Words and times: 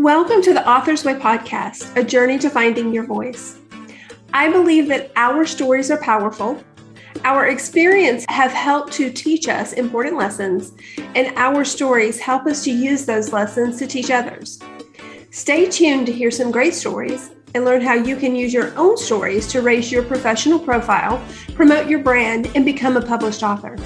Welcome 0.00 0.40
to 0.44 0.54
the 0.54 0.66
Author's 0.66 1.04
Way 1.04 1.12
podcast, 1.12 1.94
a 1.94 2.02
journey 2.02 2.38
to 2.38 2.48
finding 2.48 2.90
your 2.90 3.04
voice. 3.04 3.58
I 4.32 4.50
believe 4.50 4.88
that 4.88 5.12
our 5.14 5.44
stories 5.44 5.90
are 5.90 6.00
powerful. 6.00 6.64
Our 7.22 7.48
experience 7.48 8.24
have 8.30 8.50
helped 8.50 8.94
to 8.94 9.12
teach 9.12 9.46
us 9.46 9.74
important 9.74 10.16
lessons, 10.16 10.72
and 11.14 11.36
our 11.36 11.66
stories 11.66 12.18
help 12.18 12.46
us 12.46 12.64
to 12.64 12.70
use 12.70 13.04
those 13.04 13.34
lessons 13.34 13.78
to 13.78 13.86
teach 13.86 14.10
others. 14.10 14.58
Stay 15.32 15.68
tuned 15.68 16.06
to 16.06 16.12
hear 16.12 16.30
some 16.30 16.50
great 16.50 16.72
stories 16.72 17.32
and 17.54 17.66
learn 17.66 17.82
how 17.82 17.92
you 17.92 18.16
can 18.16 18.34
use 18.34 18.54
your 18.54 18.72
own 18.78 18.96
stories 18.96 19.46
to 19.48 19.60
raise 19.60 19.92
your 19.92 20.02
professional 20.02 20.58
profile, 20.58 21.22
promote 21.54 21.90
your 21.90 21.98
brand, 21.98 22.50
and 22.54 22.64
become 22.64 22.96
a 22.96 23.02
published 23.02 23.42
author. 23.42 23.76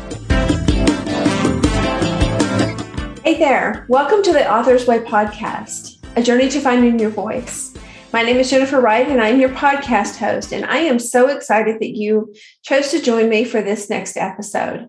Hey 3.25 3.36
there, 3.36 3.85
welcome 3.89 4.22
to 4.22 4.32
the 4.32 4.49
Author's 4.49 4.86
Way 4.86 5.00
podcast 5.00 5.93
a 6.17 6.23
journey 6.23 6.49
to 6.49 6.61
finding 6.61 6.99
your 6.99 7.11
voice. 7.11 7.75
My 8.13 8.23
name 8.23 8.36
is 8.36 8.49
Jennifer 8.49 8.81
Wright, 8.81 9.09
and 9.09 9.21
I'm 9.21 9.41
your 9.41 9.49
podcast 9.49 10.17
host. 10.17 10.53
And 10.53 10.64
I 10.64 10.79
am 10.79 11.00
so 11.00 11.29
excited 11.29 11.81
that 11.81 11.96
you 11.96 12.32
chose 12.63 12.93
to 12.93 13.03
join 13.03 13.29
me 13.29 13.45
for 13.45 13.61
this 13.61 13.90
next 13.90 14.17
episode. 14.17 14.89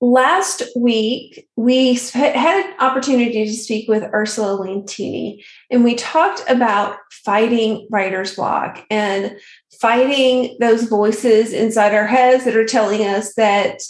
Last 0.00 0.62
week, 0.76 1.48
we 1.56 1.94
had 1.94 2.64
an 2.64 2.74
opportunity 2.78 3.44
to 3.44 3.52
speak 3.52 3.88
with 3.88 4.08
Ursula 4.12 4.54
Lentine, 4.54 5.40
and 5.70 5.82
we 5.82 5.96
talked 5.96 6.48
about 6.48 6.96
fighting 7.10 7.88
writer's 7.90 8.36
block 8.36 8.84
and 8.88 9.36
fighting 9.80 10.56
those 10.60 10.84
voices 10.84 11.52
inside 11.52 11.94
our 11.94 12.06
heads 12.06 12.44
that 12.44 12.56
are 12.56 12.66
telling 12.66 13.04
us 13.04 13.34
that 13.34 13.80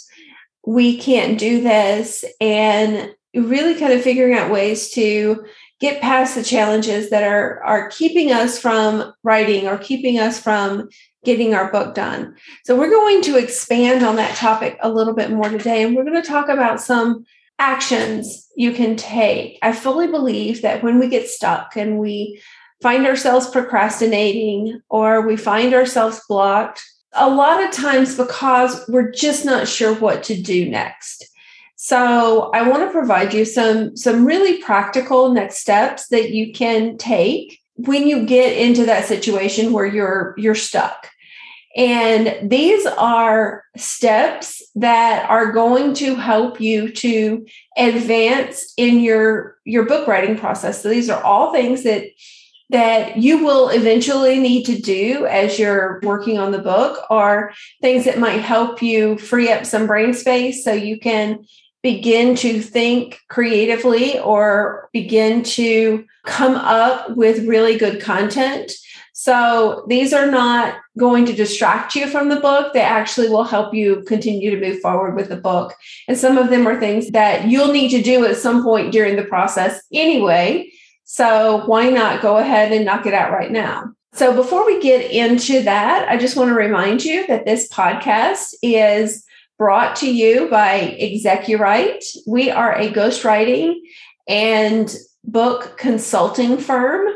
we 0.65 0.97
can't 0.97 1.37
do 1.37 1.61
this, 1.61 2.25
and 2.41 3.11
really 3.35 3.73
kind 3.73 3.93
of 3.93 4.01
figuring 4.01 4.35
out 4.35 4.51
ways 4.51 4.91
to 4.91 5.43
get 5.83 6.01
past 6.01 6.33
the 6.33 6.43
challenges 6.43 7.09
that 7.09 7.23
are 7.23 7.61
are 7.65 7.89
keeping 7.89 8.31
us 8.31 8.57
from 8.57 9.13
writing 9.21 9.67
or 9.67 9.77
keeping 9.77 10.17
us 10.17 10.39
from 10.39 10.87
getting 11.25 11.53
our 11.53 11.69
book 11.73 11.93
done. 11.93 12.33
So 12.63 12.77
we're 12.77 12.89
going 12.89 13.21
to 13.23 13.37
expand 13.37 14.01
on 14.01 14.15
that 14.15 14.37
topic 14.37 14.77
a 14.81 14.89
little 14.89 15.13
bit 15.13 15.29
more 15.29 15.49
today 15.49 15.83
and 15.83 15.93
we're 15.93 16.05
going 16.05 16.21
to 16.21 16.27
talk 16.27 16.47
about 16.47 16.79
some 16.79 17.25
actions 17.59 18.47
you 18.55 18.71
can 18.71 18.95
take. 18.95 19.59
I 19.61 19.73
fully 19.73 20.07
believe 20.07 20.61
that 20.61 20.83
when 20.83 20.99
we 20.99 21.09
get 21.09 21.27
stuck 21.27 21.75
and 21.75 21.99
we 21.99 22.41
find 22.81 23.05
ourselves 23.05 23.49
procrastinating 23.49 24.79
or 24.87 25.27
we 25.27 25.35
find 25.35 25.73
ourselves 25.73 26.21
blocked, 26.29 26.81
a 27.11 27.29
lot 27.29 27.61
of 27.61 27.71
times 27.71 28.15
because 28.15 28.87
we're 28.87 29.11
just 29.11 29.43
not 29.43 29.67
sure 29.67 29.93
what 29.95 30.23
to 30.23 30.41
do 30.41 30.69
next. 30.69 31.25
So 31.83 32.49
I 32.53 32.65
want 32.69 32.83
to 32.83 32.91
provide 32.93 33.33
you 33.33 33.43
some 33.43 33.97
some 33.97 34.23
really 34.25 34.61
practical 34.61 35.33
next 35.33 35.57
steps 35.57 36.07
that 36.07 36.29
you 36.29 36.53
can 36.53 36.97
take 36.97 37.59
when 37.75 38.07
you 38.07 38.25
get 38.25 38.57
into 38.57 38.85
that 38.85 39.03
situation 39.03 39.73
where 39.73 39.85
you're 39.85 40.33
you're 40.37 40.55
stuck. 40.55 41.09
And 41.75 42.49
these 42.49 42.85
are 42.85 43.65
steps 43.75 44.63
that 44.75 45.29
are 45.29 45.51
going 45.51 45.93
to 45.95 46.15
help 46.15 46.61
you 46.61 46.89
to 46.93 47.45
advance 47.75 48.73
in 48.77 49.01
your 49.01 49.57
your 49.65 49.85
book 49.85 50.07
writing 50.07 50.37
process. 50.37 50.81
So 50.81 50.87
these 50.87 51.09
are 51.09 51.21
all 51.21 51.51
things 51.51 51.83
that 51.83 52.05
that 52.69 53.17
you 53.17 53.43
will 53.43 53.67
eventually 53.67 54.39
need 54.39 54.63
to 54.63 54.79
do 54.79 55.25
as 55.25 55.59
you're 55.59 55.99
working 56.03 56.39
on 56.39 56.53
the 56.53 56.59
book 56.59 57.05
are 57.09 57.53
things 57.81 58.05
that 58.05 58.19
might 58.19 58.39
help 58.39 58.81
you 58.81 59.17
free 59.17 59.51
up 59.51 59.65
some 59.65 59.85
brain 59.85 60.13
space 60.13 60.63
so 60.63 60.71
you 60.71 60.97
can 60.97 61.45
begin 61.83 62.35
to 62.37 62.61
think 62.61 63.19
creatively 63.29 64.17
or 64.19 64.89
begin 64.93 65.43
to 65.43 66.05
come 66.25 66.55
up 66.55 67.15
with 67.15 67.45
really 67.45 67.77
good 67.77 68.01
content. 68.01 68.71
So 69.11 69.85
these 69.87 70.11
are 70.11 70.31
not 70.31 70.77
going 70.97 71.25
to 71.25 71.33
distract 71.33 71.93
you 71.95 72.07
from 72.07 72.29
the 72.29 72.39
book. 72.39 72.73
They 72.73 72.81
actually 72.81 73.29
will 73.29 73.43
help 73.43 73.73
you 73.73 74.03
continue 74.07 74.49
to 74.49 74.59
move 74.59 74.79
forward 74.79 75.15
with 75.15 75.29
the 75.29 75.37
book. 75.37 75.75
And 76.07 76.17
some 76.17 76.37
of 76.37 76.49
them 76.49 76.65
are 76.67 76.79
things 76.79 77.11
that 77.11 77.47
you'll 77.47 77.71
need 77.71 77.89
to 77.89 78.01
do 78.01 78.25
at 78.25 78.37
some 78.37 78.63
point 78.63 78.91
during 78.91 79.15
the 79.15 79.25
process 79.25 79.81
anyway. 79.91 80.71
So 81.03 81.63
why 81.65 81.89
not 81.89 82.21
go 82.21 82.37
ahead 82.37 82.71
and 82.71 82.85
knock 82.85 83.05
it 83.05 83.13
out 83.13 83.31
right 83.31 83.51
now? 83.51 83.93
So 84.13 84.35
before 84.35 84.65
we 84.65 84.79
get 84.81 85.11
into 85.11 85.63
that, 85.63 86.07
I 86.07 86.17
just 86.17 86.37
want 86.37 86.49
to 86.49 86.55
remind 86.55 87.03
you 87.03 87.27
that 87.27 87.45
this 87.45 87.67
podcast 87.67 88.53
is 88.61 89.22
brought 89.57 89.95
to 89.97 90.11
you 90.11 90.49
by 90.49 90.95
Execuwright. 90.99 92.03
We 92.27 92.49
are 92.49 92.73
a 92.73 92.91
ghostwriting 92.91 93.75
and 94.27 94.93
book 95.23 95.77
consulting 95.77 96.57
firm. 96.57 97.07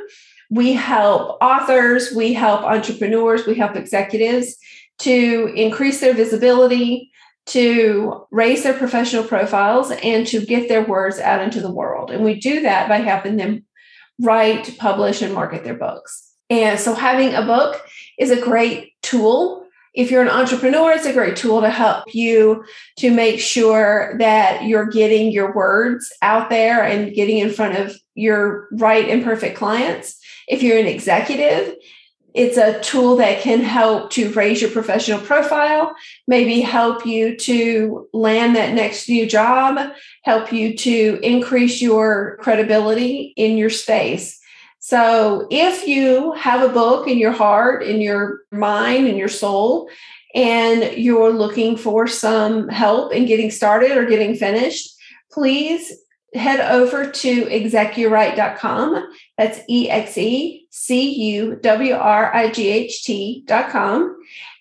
We 0.49 0.73
help 0.73 1.37
authors, 1.41 2.13
we 2.15 2.33
help 2.33 2.61
entrepreneurs, 2.63 3.45
we 3.45 3.55
help 3.55 3.75
executives 3.75 4.55
to 4.99 5.51
increase 5.55 5.99
their 5.99 6.13
visibility, 6.13 7.11
to 7.47 8.25
raise 8.31 8.63
their 8.63 8.77
professional 8.77 9.23
profiles, 9.23 9.91
and 9.91 10.25
to 10.27 10.45
get 10.45 10.69
their 10.69 10.85
words 10.85 11.19
out 11.19 11.41
into 11.41 11.59
the 11.59 11.71
world. 11.71 12.11
And 12.11 12.23
we 12.23 12.39
do 12.39 12.61
that 12.61 12.87
by 12.87 12.97
helping 12.97 13.37
them 13.37 13.65
write, 14.19 14.77
publish, 14.77 15.21
and 15.21 15.33
market 15.33 15.63
their 15.63 15.75
books. 15.77 16.33
And 16.49 16.79
so 16.79 16.93
having 16.93 17.33
a 17.33 17.45
book 17.45 17.81
is 18.17 18.31
a 18.31 18.41
great 18.41 18.93
tool 19.01 19.66
if 19.97 20.11
you're 20.11 20.21
an 20.21 20.29
entrepreneur, 20.29 20.91
it's 20.91 21.07
a 21.07 21.11
great 21.11 21.35
tool 21.35 21.59
to 21.61 21.71
help 21.71 22.13
you 22.13 22.63
to 22.97 23.09
make 23.09 23.39
sure 23.39 24.15
that 24.19 24.63
you're 24.63 24.85
getting 24.85 25.31
your 25.31 25.55
words 25.55 26.13
out 26.21 26.51
there 26.51 26.83
and 26.83 27.15
getting 27.15 27.39
in 27.39 27.49
front 27.49 27.79
of 27.79 27.97
your 28.13 28.67
right 28.73 29.09
and 29.09 29.23
perfect 29.23 29.57
clients. 29.57 30.19
If 30.47 30.61
you're 30.61 30.77
an 30.77 30.85
executive, 30.85 31.75
it's 32.35 32.57
a 32.57 32.79
tool 32.81 33.15
that 33.15 33.41
can 33.41 33.61
help 33.61 34.11
to 34.11 34.31
raise 34.33 34.61
your 34.61 34.69
professional 34.69 35.19
profile, 35.19 35.95
maybe 36.27 36.61
help 36.61 37.03
you 37.03 37.35
to 37.35 38.07
land 38.13 38.55
that 38.55 38.75
next 38.75 39.09
new 39.09 39.25
job, 39.25 39.93
help 40.21 40.53
you 40.53 40.77
to 40.77 41.19
increase 41.23 41.81
your 41.81 42.37
credibility 42.41 43.33
in 43.35 43.57
your 43.57 43.71
space. 43.71 44.39
So 44.87 45.47
if 45.51 45.85
you 45.85 46.31
have 46.31 46.61
a 46.61 46.71
book 46.71 47.09
in 47.09 47.17
your 47.17 47.33
heart, 47.33 47.83
in 47.83 47.99
your 47.99 48.43
mind, 48.53 49.05
in 49.09 49.17
your 49.17 49.27
soul, 49.27 49.89
and 50.33 50.97
you're 50.97 51.33
looking 51.33 51.75
for 51.75 52.07
some 52.07 52.69
help 52.69 53.11
in 53.11 53.25
getting 53.25 53.51
started 53.51 53.97
or 53.97 54.05
getting 54.05 54.33
finished, 54.33 54.95
please 55.29 55.91
head 56.33 56.61
over 56.61 57.11
to 57.11 57.45
execuwright.com. 57.47 59.11
That's 59.37 59.59
E 59.67 59.89
X 59.89 60.17
E 60.17 60.65
C 60.69 61.33
U 61.33 61.59
W 61.61 61.93
R 61.93 62.33
I 62.33 62.49
G 62.49 62.69
H 62.69 63.03
T.com 63.03 64.17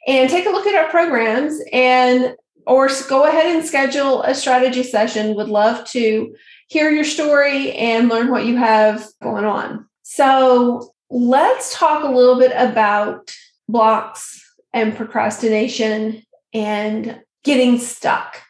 and 0.08 0.28
take 0.28 0.46
a 0.46 0.50
look 0.50 0.66
at 0.66 0.74
our 0.74 0.90
programs 0.90 1.56
and 1.72 2.34
or 2.66 2.90
go 3.08 3.26
ahead 3.26 3.54
and 3.54 3.64
schedule 3.64 4.24
a 4.24 4.34
strategy 4.34 4.82
session. 4.82 5.36
Would 5.36 5.50
love 5.50 5.86
to 5.90 6.34
hear 6.66 6.90
your 6.90 7.04
story 7.04 7.70
and 7.74 8.08
learn 8.08 8.32
what 8.32 8.44
you 8.44 8.56
have 8.56 9.06
going 9.22 9.44
on. 9.44 9.85
So 10.08 10.94
let's 11.10 11.74
talk 11.74 12.04
a 12.04 12.08
little 12.08 12.38
bit 12.38 12.52
about 12.54 13.34
blocks 13.68 14.40
and 14.72 14.96
procrastination 14.96 16.22
and 16.54 17.20
getting 17.42 17.80
stuck 17.80 18.40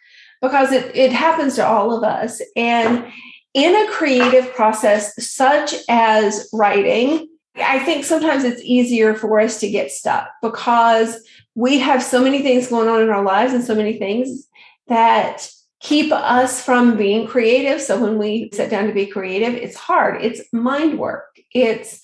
because 0.43 0.71
it, 0.71 0.95
it 0.95 1.13
happens 1.13 1.55
to 1.55 1.67
all 1.67 1.97
of 1.97 2.05
us. 2.05 2.43
And 2.57 3.07
in 3.55 3.75
a 3.75 3.91
creative 3.91 4.53
process, 4.53 5.15
such 5.27 5.75
as 5.89 6.47
writing, 6.53 7.27
I 7.57 7.79
think 7.79 8.05
sometimes 8.05 8.45
it's 8.45 8.61
easier 8.63 9.15
for 9.15 9.41
us 9.41 9.59
to 9.61 9.71
get 9.71 9.91
stuck 9.91 10.29
because 10.43 11.27
we 11.55 11.79
have 11.79 12.03
so 12.03 12.23
many 12.23 12.43
things 12.43 12.69
going 12.69 12.91
on 12.91 13.01
in 13.01 13.09
our 13.09 13.25
lives 13.25 13.55
and 13.55 13.65
so 13.65 13.75
many 13.75 13.99
things 13.99 14.47
that 14.89 15.49
keep 15.81 16.13
us 16.13 16.63
from 16.63 16.99
being 16.99 17.27
creative. 17.27 17.81
So 17.81 17.99
when 17.99 18.19
we 18.19 18.51
sit 18.53 18.69
down 18.69 18.89
to 18.89 18.93
be 18.93 19.07
creative, 19.07 19.55
it's 19.55 19.77
hard, 19.77 20.23
it's 20.23 20.43
mind 20.53 20.99
work 20.99 21.36
it's 21.63 22.01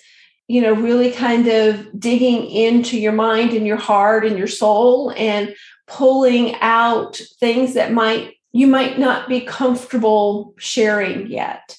you 0.49 0.60
know 0.60 0.72
really 0.72 1.10
kind 1.10 1.46
of 1.49 1.88
digging 1.99 2.50
into 2.50 2.99
your 2.99 3.12
mind 3.12 3.52
and 3.52 3.66
your 3.66 3.76
heart 3.76 4.26
and 4.26 4.38
your 4.38 4.46
soul 4.46 5.12
and 5.16 5.54
pulling 5.87 6.54
out 6.60 7.20
things 7.40 7.75
that 7.75 7.93
might 7.93 8.34
you 8.52 8.66
might 8.66 8.99
not 8.99 9.28
be 9.28 9.40
comfortable 9.40 10.54
sharing 10.58 11.26
yet. 11.26 11.76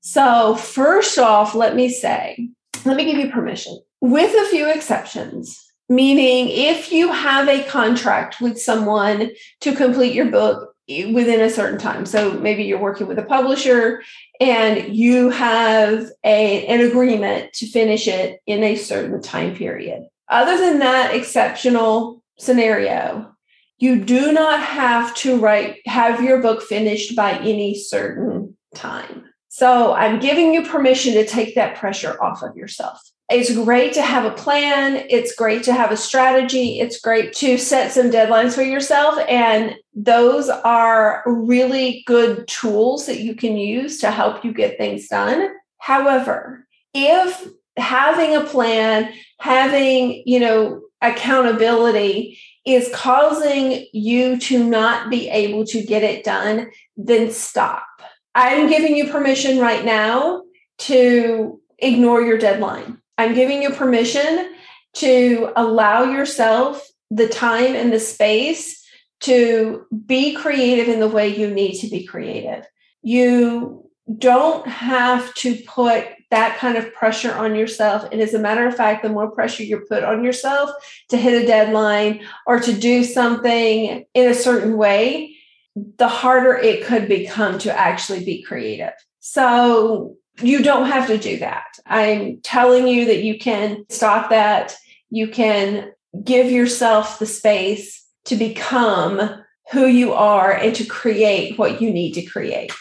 So 0.00 0.56
first 0.56 1.18
off 1.18 1.54
let 1.54 1.76
me 1.76 1.88
say 1.88 2.48
let 2.84 2.96
me 2.96 3.04
give 3.04 3.18
you 3.18 3.30
permission. 3.30 3.78
With 4.00 4.34
a 4.34 4.48
few 4.48 4.68
exceptions 4.70 5.70
meaning 5.90 6.46
if 6.48 6.92
you 6.92 7.12
have 7.12 7.48
a 7.48 7.64
contract 7.64 8.40
with 8.40 8.58
someone 8.58 9.30
to 9.60 9.74
complete 9.74 10.14
your 10.14 10.30
book 10.30 10.69
within 11.12 11.40
a 11.40 11.50
certain 11.50 11.78
time. 11.78 12.04
So 12.06 12.32
maybe 12.32 12.64
you're 12.64 12.78
working 12.78 13.06
with 13.06 13.18
a 13.18 13.24
publisher 13.24 14.02
and 14.40 14.94
you 14.94 15.30
have 15.30 16.10
a, 16.24 16.66
an 16.66 16.80
agreement 16.80 17.52
to 17.54 17.66
finish 17.66 18.08
it 18.08 18.40
in 18.46 18.62
a 18.62 18.76
certain 18.76 19.20
time 19.22 19.54
period. 19.54 20.04
Other 20.28 20.58
than 20.58 20.78
that 20.80 21.14
exceptional 21.14 22.22
scenario, 22.38 23.34
you 23.78 24.04
do 24.04 24.32
not 24.32 24.60
have 24.60 25.14
to 25.16 25.38
write 25.38 25.78
have 25.86 26.22
your 26.22 26.40
book 26.40 26.62
finished 26.62 27.16
by 27.16 27.32
any 27.38 27.74
certain 27.74 28.56
time. 28.74 29.24
So 29.48 29.92
I'm 29.94 30.20
giving 30.20 30.54
you 30.54 30.62
permission 30.62 31.14
to 31.14 31.26
take 31.26 31.54
that 31.54 31.76
pressure 31.76 32.22
off 32.22 32.42
of 32.42 32.56
yourself. 32.56 33.00
It's 33.30 33.54
great 33.54 33.92
to 33.92 34.02
have 34.02 34.24
a 34.24 34.34
plan. 34.34 35.06
It's 35.08 35.36
great 35.36 35.62
to 35.64 35.72
have 35.72 35.92
a 35.92 35.96
strategy. 35.96 36.80
It's 36.80 37.00
great 37.00 37.32
to 37.34 37.58
set 37.58 37.92
some 37.92 38.10
deadlines 38.10 38.54
for 38.54 38.62
yourself. 38.62 39.18
And 39.28 39.76
those 39.94 40.48
are 40.48 41.22
really 41.24 42.02
good 42.06 42.48
tools 42.48 43.06
that 43.06 43.20
you 43.20 43.36
can 43.36 43.56
use 43.56 44.00
to 44.00 44.10
help 44.10 44.44
you 44.44 44.52
get 44.52 44.78
things 44.78 45.06
done. 45.06 45.48
However, 45.78 46.66
if 46.92 47.48
having 47.76 48.34
a 48.34 48.40
plan, 48.40 49.12
having, 49.38 50.24
you 50.26 50.40
know, 50.40 50.82
accountability 51.00 52.38
is 52.66 52.90
causing 52.92 53.86
you 53.92 54.38
to 54.38 54.62
not 54.62 55.08
be 55.08 55.28
able 55.28 55.64
to 55.66 55.82
get 55.82 56.02
it 56.02 56.24
done, 56.24 56.70
then 56.96 57.30
stop. 57.30 57.86
I'm 58.34 58.68
giving 58.68 58.96
you 58.96 59.08
permission 59.10 59.58
right 59.60 59.84
now 59.84 60.42
to 60.78 61.60
ignore 61.78 62.22
your 62.22 62.36
deadline. 62.36 62.99
I'm 63.20 63.34
giving 63.34 63.62
you 63.62 63.68
permission 63.68 64.54
to 64.94 65.52
allow 65.54 66.04
yourself 66.04 66.90
the 67.10 67.28
time 67.28 67.74
and 67.76 67.92
the 67.92 68.00
space 68.00 68.82
to 69.20 69.86
be 70.06 70.34
creative 70.34 70.88
in 70.88 71.00
the 71.00 71.08
way 71.08 71.28
you 71.28 71.50
need 71.50 71.78
to 71.80 71.88
be 71.88 72.06
creative. 72.06 72.64
You 73.02 73.86
don't 74.16 74.66
have 74.66 75.34
to 75.34 75.54
put 75.66 76.06
that 76.30 76.56
kind 76.56 76.78
of 76.78 76.94
pressure 76.94 77.34
on 77.34 77.54
yourself. 77.54 78.08
And 78.10 78.22
as 78.22 78.32
a 78.32 78.38
matter 78.38 78.66
of 78.66 78.74
fact, 78.74 79.02
the 79.02 79.10
more 79.10 79.30
pressure 79.30 79.64
you 79.64 79.84
put 79.86 80.02
on 80.02 80.24
yourself 80.24 80.70
to 81.10 81.18
hit 81.18 81.42
a 81.42 81.46
deadline 81.46 82.22
or 82.46 82.58
to 82.58 82.72
do 82.72 83.04
something 83.04 84.06
in 84.14 84.30
a 84.30 84.34
certain 84.34 84.78
way, 84.78 85.36
the 85.76 86.08
harder 86.08 86.56
it 86.56 86.86
could 86.86 87.06
become 87.06 87.58
to 87.58 87.78
actually 87.78 88.24
be 88.24 88.42
creative. 88.42 88.94
So 89.18 90.16
you 90.42 90.62
don't 90.62 90.88
have 90.88 91.06
to 91.08 91.18
do 91.18 91.38
that. 91.38 91.66
I'm 91.86 92.40
telling 92.42 92.86
you 92.86 93.04
that 93.06 93.22
you 93.22 93.38
can 93.38 93.84
stop 93.88 94.30
that. 94.30 94.74
You 95.10 95.28
can 95.28 95.92
give 96.24 96.50
yourself 96.50 97.18
the 97.18 97.26
space 97.26 98.04
to 98.26 98.36
become 98.36 99.42
who 99.72 99.86
you 99.86 100.12
are 100.12 100.52
and 100.52 100.74
to 100.74 100.84
create 100.84 101.58
what 101.58 101.80
you 101.80 101.92
need 101.92 102.12
to 102.14 102.22
create. 102.22 102.72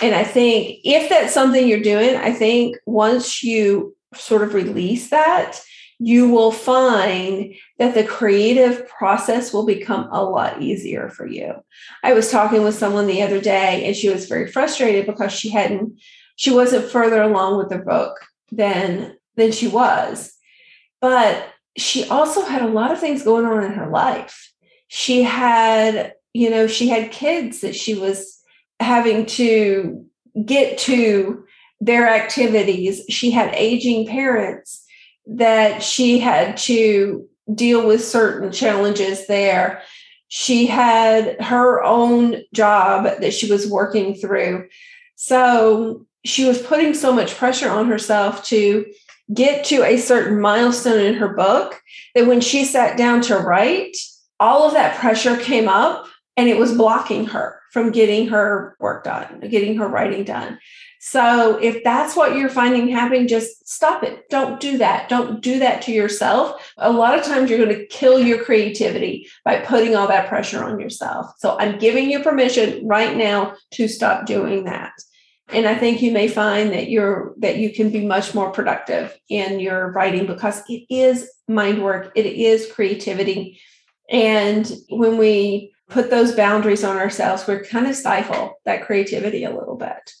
And 0.00 0.14
I 0.14 0.24
think 0.24 0.78
if 0.84 1.08
that's 1.08 1.34
something 1.34 1.66
you're 1.66 1.80
doing, 1.80 2.16
I 2.16 2.32
think 2.32 2.76
once 2.86 3.42
you 3.42 3.96
sort 4.14 4.42
of 4.42 4.54
release 4.54 5.10
that, 5.10 5.60
you 5.98 6.28
will 6.28 6.52
find 6.52 7.54
that 7.78 7.94
the 7.94 8.04
creative 8.04 8.88
process 8.88 9.52
will 9.52 9.66
become 9.66 10.08
a 10.12 10.22
lot 10.22 10.62
easier 10.62 11.08
for 11.08 11.26
you. 11.26 11.54
I 12.04 12.12
was 12.12 12.30
talking 12.30 12.62
with 12.62 12.76
someone 12.76 13.08
the 13.08 13.22
other 13.22 13.40
day 13.40 13.84
and 13.84 13.96
she 13.96 14.08
was 14.08 14.28
very 14.28 14.50
frustrated 14.50 15.06
because 15.06 15.32
she 15.32 15.50
hadn't 15.50 15.98
she 16.38 16.52
wasn't 16.52 16.88
further 16.88 17.20
along 17.20 17.58
with 17.58 17.68
the 17.68 17.78
book 17.78 18.16
than 18.52 19.16
than 19.36 19.50
she 19.50 19.66
was. 19.66 20.34
But 21.00 21.48
she 21.76 22.08
also 22.08 22.44
had 22.44 22.62
a 22.62 22.68
lot 22.68 22.92
of 22.92 23.00
things 23.00 23.24
going 23.24 23.44
on 23.44 23.64
in 23.64 23.72
her 23.72 23.90
life. 23.90 24.52
She 24.86 25.24
had 25.24 26.14
you 26.32 26.48
know 26.48 26.66
she 26.68 26.88
had 26.88 27.10
kids 27.10 27.60
that 27.60 27.74
she 27.74 27.94
was 27.94 28.40
having 28.80 29.26
to 29.26 30.06
get 30.44 30.78
to 30.78 31.44
their 31.80 32.08
activities. 32.08 33.02
She 33.08 33.32
had 33.32 33.54
aging 33.54 34.06
parents 34.06 34.84
that 35.26 35.82
she 35.82 36.20
had 36.20 36.56
to 36.58 37.28
deal 37.52 37.84
with 37.84 38.04
certain 38.04 38.52
challenges 38.52 39.26
there. 39.26 39.82
She 40.28 40.66
had 40.66 41.40
her 41.42 41.82
own 41.82 42.42
job 42.54 43.20
that 43.20 43.34
she 43.34 43.50
was 43.50 43.68
working 43.68 44.14
through. 44.14 44.68
So 45.16 46.06
she 46.28 46.44
was 46.44 46.60
putting 46.60 46.92
so 46.92 47.10
much 47.10 47.36
pressure 47.36 47.70
on 47.70 47.88
herself 47.88 48.44
to 48.44 48.84
get 49.32 49.64
to 49.64 49.82
a 49.82 49.96
certain 49.96 50.38
milestone 50.38 51.00
in 51.00 51.14
her 51.14 51.34
book 51.34 51.80
that 52.14 52.26
when 52.26 52.40
she 52.40 52.64
sat 52.66 52.98
down 52.98 53.22
to 53.22 53.38
write, 53.38 53.96
all 54.38 54.66
of 54.66 54.74
that 54.74 54.98
pressure 54.98 55.38
came 55.38 55.68
up 55.68 56.06
and 56.36 56.48
it 56.48 56.58
was 56.58 56.76
blocking 56.76 57.24
her 57.26 57.58
from 57.72 57.92
getting 57.92 58.28
her 58.28 58.76
work 58.78 59.04
done, 59.04 59.40
getting 59.50 59.76
her 59.76 59.88
writing 59.88 60.22
done. 60.22 60.58
So 61.00 61.56
if 61.62 61.82
that's 61.82 62.14
what 62.14 62.36
you're 62.36 62.50
finding 62.50 62.88
happening, 62.88 63.26
just 63.26 63.66
stop 63.66 64.02
it. 64.02 64.28
Don't 64.28 64.60
do 64.60 64.76
that. 64.78 65.08
Don't 65.08 65.40
do 65.40 65.58
that 65.60 65.80
to 65.82 65.92
yourself. 65.92 66.74
A 66.76 66.92
lot 66.92 67.18
of 67.18 67.24
times 67.24 67.48
you're 67.48 67.64
going 67.64 67.76
to 67.76 67.86
kill 67.86 68.18
your 68.18 68.44
creativity 68.44 69.28
by 69.44 69.60
putting 69.60 69.96
all 69.96 70.08
that 70.08 70.28
pressure 70.28 70.62
on 70.62 70.78
yourself. 70.78 71.32
So 71.38 71.56
I'm 71.58 71.78
giving 71.78 72.10
you 72.10 72.22
permission 72.22 72.86
right 72.86 73.16
now 73.16 73.54
to 73.72 73.88
stop 73.88 74.26
doing 74.26 74.64
that 74.64 74.92
and 75.50 75.66
i 75.66 75.74
think 75.74 76.02
you 76.02 76.12
may 76.12 76.28
find 76.28 76.72
that 76.72 76.90
you're 76.90 77.34
that 77.38 77.56
you 77.56 77.72
can 77.72 77.90
be 77.90 78.04
much 78.04 78.34
more 78.34 78.50
productive 78.50 79.18
in 79.28 79.60
your 79.60 79.90
writing 79.92 80.26
because 80.26 80.62
it 80.68 80.84
is 80.90 81.30
mind 81.48 81.82
work 81.82 82.12
it 82.14 82.26
is 82.26 82.70
creativity. 82.72 83.60
And 84.10 84.70
when 84.88 85.18
we 85.18 85.74
put 85.90 86.10
those 86.10 86.32
boundaries 86.32 86.84
on 86.84 86.96
ourselves 86.96 87.46
we're 87.46 87.64
kind 87.64 87.86
of 87.86 87.96
stifle 87.96 88.54
that 88.64 88.86
creativity 88.86 89.44
a 89.44 89.54
little 89.54 89.76
bit. 89.76 90.12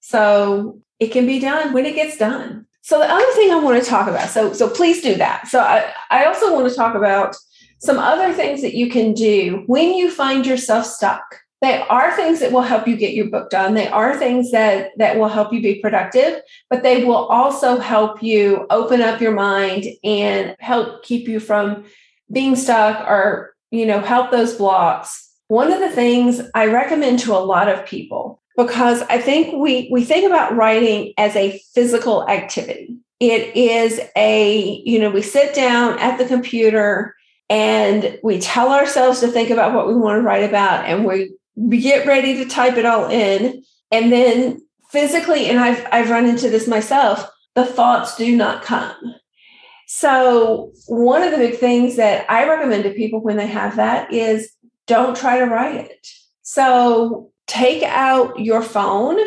So 0.00 0.80
it 0.98 1.08
can 1.08 1.26
be 1.26 1.38
done 1.38 1.72
when 1.72 1.86
it 1.86 1.94
gets 1.94 2.16
done. 2.16 2.66
So 2.82 2.98
the 2.98 3.10
other 3.10 3.32
thing 3.34 3.52
i 3.52 3.56
want 3.56 3.82
to 3.82 3.88
talk 3.88 4.08
about 4.08 4.28
so 4.28 4.52
so 4.52 4.68
please 4.68 5.02
do 5.02 5.14
that. 5.16 5.48
So 5.48 5.60
i, 5.60 5.92
I 6.10 6.24
also 6.24 6.52
want 6.52 6.68
to 6.68 6.74
talk 6.74 6.94
about 6.94 7.36
some 7.78 7.98
other 7.98 8.32
things 8.32 8.62
that 8.62 8.74
you 8.74 8.90
can 8.90 9.12
do 9.12 9.64
when 9.66 9.94
you 9.94 10.10
find 10.10 10.46
yourself 10.46 10.86
stuck 10.86 11.40
they 11.62 11.80
are 11.82 12.14
things 12.16 12.40
that 12.40 12.50
will 12.50 12.62
help 12.62 12.88
you 12.88 12.96
get 12.96 13.14
your 13.14 13.28
book 13.28 13.48
done. 13.48 13.74
They 13.74 13.86
are 13.86 14.16
things 14.18 14.50
that 14.50 14.90
that 14.98 15.16
will 15.16 15.28
help 15.28 15.52
you 15.52 15.62
be 15.62 15.76
productive 15.76 16.42
but 16.68 16.82
they 16.82 17.04
will 17.04 17.26
also 17.26 17.78
help 17.78 18.22
you 18.22 18.66
open 18.68 19.00
up 19.00 19.20
your 19.20 19.32
mind 19.32 19.86
and 20.02 20.56
help 20.58 21.04
keep 21.04 21.28
you 21.28 21.38
from 21.38 21.84
being 22.30 22.56
stuck 22.56 23.08
or 23.08 23.54
you 23.70 23.86
know 23.86 24.00
help 24.00 24.30
those 24.30 24.56
blocks. 24.56 25.30
One 25.48 25.72
of 25.72 25.80
the 25.80 25.90
things 25.90 26.42
i 26.54 26.66
recommend 26.66 27.20
to 27.20 27.32
a 27.32 27.38
lot 27.38 27.68
of 27.68 27.86
people 27.86 28.42
because 28.56 29.02
i 29.02 29.18
think 29.18 29.54
we 29.54 29.88
we 29.90 30.04
think 30.04 30.26
about 30.26 30.56
writing 30.56 31.14
as 31.16 31.36
a 31.36 31.62
physical 31.74 32.28
activity. 32.28 32.96
It 33.20 33.54
is 33.56 34.00
a 34.16 34.82
you 34.84 34.98
know 34.98 35.10
we 35.10 35.22
sit 35.22 35.54
down 35.54 35.98
at 36.00 36.18
the 36.18 36.26
computer 36.26 37.14
and 37.48 38.18
we 38.22 38.40
tell 38.40 38.72
ourselves 38.72 39.20
to 39.20 39.28
think 39.28 39.50
about 39.50 39.74
what 39.74 39.86
we 39.86 39.94
want 39.94 40.18
to 40.18 40.22
write 40.22 40.42
about 40.42 40.86
and 40.86 41.04
we 41.04 41.30
get 41.70 42.06
ready 42.06 42.34
to 42.36 42.46
type 42.46 42.76
it 42.76 42.86
all 42.86 43.08
in. 43.08 43.62
And 43.90 44.12
then 44.12 44.60
physically 44.90 45.46
and 45.46 45.58
I've 45.58 45.86
I've 45.90 46.10
run 46.10 46.26
into 46.26 46.50
this 46.50 46.68
myself 46.68 47.28
the 47.54 47.64
thoughts 47.64 48.16
do 48.16 48.36
not 48.36 48.62
come. 48.62 49.14
So 49.86 50.72
one 50.86 51.22
of 51.22 51.32
the 51.32 51.38
big 51.38 51.58
things 51.58 51.96
that 51.96 52.30
I 52.30 52.48
recommend 52.48 52.84
to 52.84 52.90
people 52.90 53.20
when 53.20 53.36
they 53.36 53.46
have 53.46 53.76
that 53.76 54.12
is 54.12 54.50
don't 54.86 55.16
try 55.16 55.38
to 55.38 55.46
write 55.46 55.76
it 55.76 56.06
so 56.42 57.30
take 57.46 57.82
out 57.82 58.38
your 58.38 58.62
phone 58.62 59.18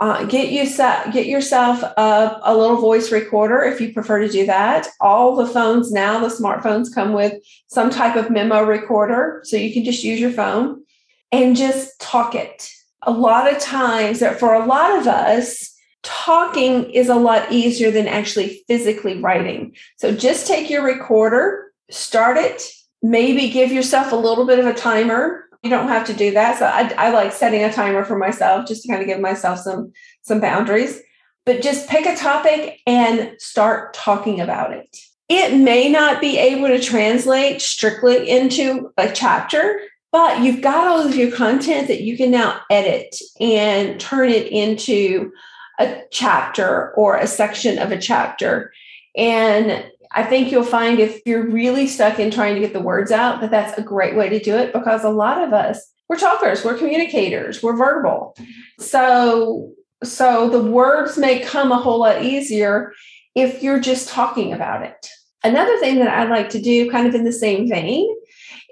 uh, 0.00 0.24
get 0.24 0.50
yourself 0.50 1.12
get 1.12 1.26
yourself 1.26 1.82
a, 1.82 2.40
a 2.42 2.56
little 2.56 2.76
voice 2.76 3.12
recorder 3.12 3.62
if 3.62 3.80
you 3.80 3.92
prefer 3.92 4.18
to 4.18 4.28
do 4.28 4.44
that. 4.44 4.88
All 5.00 5.36
the 5.36 5.46
phones 5.46 5.92
now 5.92 6.18
the 6.18 6.28
smartphones 6.28 6.92
come 6.92 7.12
with 7.12 7.34
some 7.68 7.90
type 7.90 8.16
of 8.16 8.30
memo 8.30 8.64
recorder 8.64 9.40
so 9.44 9.56
you 9.56 9.72
can 9.72 9.84
just 9.84 10.02
use 10.02 10.20
your 10.20 10.32
phone 10.32 10.83
and 11.32 11.56
just 11.56 12.00
talk 12.00 12.34
it. 12.34 12.68
A 13.02 13.10
lot 13.10 13.52
of 13.52 13.58
times, 13.60 14.20
that 14.20 14.40
for 14.40 14.54
a 14.54 14.64
lot 14.64 14.98
of 14.98 15.06
us, 15.06 15.74
talking 16.02 16.90
is 16.90 17.08
a 17.08 17.14
lot 17.14 17.50
easier 17.50 17.90
than 17.90 18.06
actually 18.06 18.62
physically 18.68 19.20
writing. 19.20 19.74
So 19.96 20.14
just 20.14 20.46
take 20.46 20.70
your 20.70 20.84
recorder, 20.84 21.72
start 21.90 22.36
it, 22.36 22.62
maybe 23.02 23.50
give 23.50 23.72
yourself 23.72 24.12
a 24.12 24.16
little 24.16 24.46
bit 24.46 24.58
of 24.58 24.66
a 24.66 24.74
timer. 24.74 25.44
You 25.62 25.70
don't 25.70 25.88
have 25.88 26.06
to 26.06 26.14
do 26.14 26.30
that. 26.32 26.58
So 26.58 26.66
I, 26.66 26.92
I 27.06 27.10
like 27.10 27.32
setting 27.32 27.64
a 27.64 27.72
timer 27.72 28.04
for 28.04 28.18
myself 28.18 28.66
just 28.66 28.82
to 28.82 28.88
kind 28.88 29.00
of 29.00 29.08
give 29.08 29.20
myself 29.20 29.60
some 29.60 29.92
some 30.22 30.40
boundaries. 30.40 31.00
But 31.46 31.62
just 31.62 31.88
pick 31.88 32.06
a 32.06 32.16
topic 32.16 32.80
and 32.86 33.32
start 33.38 33.92
talking 33.92 34.40
about 34.40 34.72
it. 34.72 34.96
It 35.28 35.56
may 35.56 35.90
not 35.90 36.20
be 36.20 36.38
able 36.38 36.68
to 36.68 36.80
translate 36.80 37.62
strictly 37.62 38.28
into 38.28 38.92
a 38.96 39.10
chapter, 39.10 39.80
but 40.14 40.44
you've 40.44 40.60
got 40.60 40.86
all 40.86 41.04
of 41.04 41.16
your 41.16 41.32
content 41.32 41.88
that 41.88 42.02
you 42.02 42.16
can 42.16 42.30
now 42.30 42.60
edit 42.70 43.16
and 43.40 43.98
turn 43.98 44.28
it 44.28 44.46
into 44.46 45.32
a 45.80 46.02
chapter 46.12 46.92
or 46.92 47.16
a 47.16 47.26
section 47.26 47.80
of 47.80 47.90
a 47.90 48.00
chapter. 48.00 48.72
And 49.16 49.84
I 50.12 50.22
think 50.22 50.52
you'll 50.52 50.62
find 50.62 51.00
if 51.00 51.20
you're 51.26 51.50
really 51.50 51.88
stuck 51.88 52.20
in 52.20 52.30
trying 52.30 52.54
to 52.54 52.60
get 52.60 52.72
the 52.72 52.80
words 52.80 53.10
out, 53.10 53.40
that 53.40 53.50
that's 53.50 53.76
a 53.76 53.82
great 53.82 54.14
way 54.14 54.28
to 54.28 54.38
do 54.38 54.54
it 54.54 54.72
because 54.72 55.02
a 55.02 55.10
lot 55.10 55.42
of 55.42 55.52
us, 55.52 55.84
we're 56.08 56.16
talkers, 56.16 56.64
we're 56.64 56.78
communicators, 56.78 57.60
we're 57.60 57.76
verbal. 57.76 58.36
So, 58.78 59.72
so 60.04 60.48
the 60.48 60.62
words 60.62 61.18
may 61.18 61.40
come 61.40 61.72
a 61.72 61.76
whole 61.82 61.98
lot 61.98 62.22
easier 62.22 62.92
if 63.34 63.64
you're 63.64 63.80
just 63.80 64.10
talking 64.10 64.52
about 64.52 64.84
it. 64.84 65.08
Another 65.42 65.76
thing 65.78 65.98
that 65.98 66.16
I 66.16 66.22
like 66.30 66.50
to 66.50 66.62
do, 66.62 66.88
kind 66.88 67.08
of 67.08 67.16
in 67.16 67.24
the 67.24 67.32
same 67.32 67.68
vein, 67.68 68.08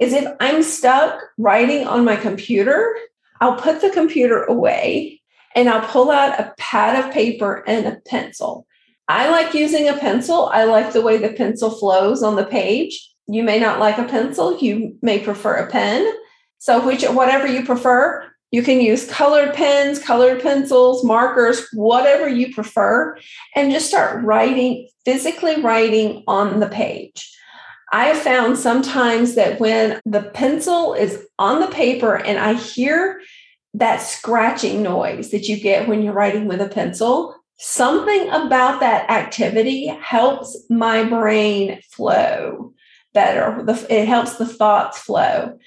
is 0.03 0.13
if 0.13 0.27
I'm 0.41 0.65
stuck 0.65 1.23
writing 1.39 1.87
on 1.87 2.05
my 2.05 2.17
computer, 2.17 2.97
I'll 3.41 3.57
put 3.57 3.81
the 3.81 3.91
computer 3.91 4.43
away 4.43 5.23
and 5.55 5.69
I'll 5.69 5.87
pull 5.87 6.11
out 6.11 6.41
a 6.41 6.53
pad 6.59 7.05
of 7.05 7.13
paper 7.13 7.63
and 7.69 7.87
a 7.87 8.01
pencil. 8.07 8.67
I 9.07 9.31
like 9.31 9.55
using 9.55 9.89
a 9.89 9.97
pencil. 9.97 10.47
I 10.53 10.65
like 10.65 10.93
the 10.93 11.03
way 11.03 11.19
the 11.19 11.33
pencil 11.33 11.71
flows 11.71 12.23
on 12.23 12.35
the 12.35 12.45
page. 12.45 13.11
You 13.29 13.45
may 13.45 13.61
not 13.61 13.79
like 13.79 13.99
a 13.99 14.05
pencil, 14.05 14.59
you 14.59 14.97
may 15.03 15.21
prefer 15.21 15.55
a 15.55 15.71
pen. 15.71 16.13
So, 16.59 16.85
which 16.85 17.05
whatever 17.05 17.47
you 17.47 17.65
prefer, 17.65 18.29
you 18.51 18.63
can 18.63 18.81
use 18.81 19.09
colored 19.09 19.55
pens, 19.55 19.99
colored 19.99 20.43
pencils, 20.43 21.05
markers, 21.05 21.67
whatever 21.73 22.29
you 22.29 22.53
prefer, 22.53 23.17
and 23.55 23.73
just 23.73 23.89
start 23.89 24.23
writing, 24.25 24.89
physically 25.05 25.61
writing 25.63 26.25
on 26.27 26.61
the 26.61 26.69
page. 26.69 27.32
I 27.93 28.07
have 28.07 28.19
found 28.19 28.59
sometimes 28.59 29.35
that 29.35 29.61
when 29.61 30.01
the 30.07 30.23
pencil 30.23 30.95
is 30.95 31.27
on 31.39 31.61
the 31.61 31.67
paper 31.69 32.17
and 32.17 32.39
I 32.39 32.55
hear 32.55 33.21
that 33.75 33.99
scratching 33.99 34.83
noise 34.83 35.31
that 35.31 35.47
you 35.49 35.61
get 35.61 35.89
when 35.89 36.03
you're 36.03 36.15
writing 36.15 36.47
with 36.49 36.63
a 36.63 36.69
pencil, 36.69 37.37
something 37.59 38.29
about 38.31 38.81
that 38.81 39.09
activity 39.11 39.87
helps 39.87 40.59
my 40.71 41.05
brain 41.05 41.81
flow 41.91 42.73
better. 43.13 43.63
It 43.91 44.09
helps 44.09 44.37
the 44.37 44.47
thoughts 44.47 44.99
flow. 44.99 45.59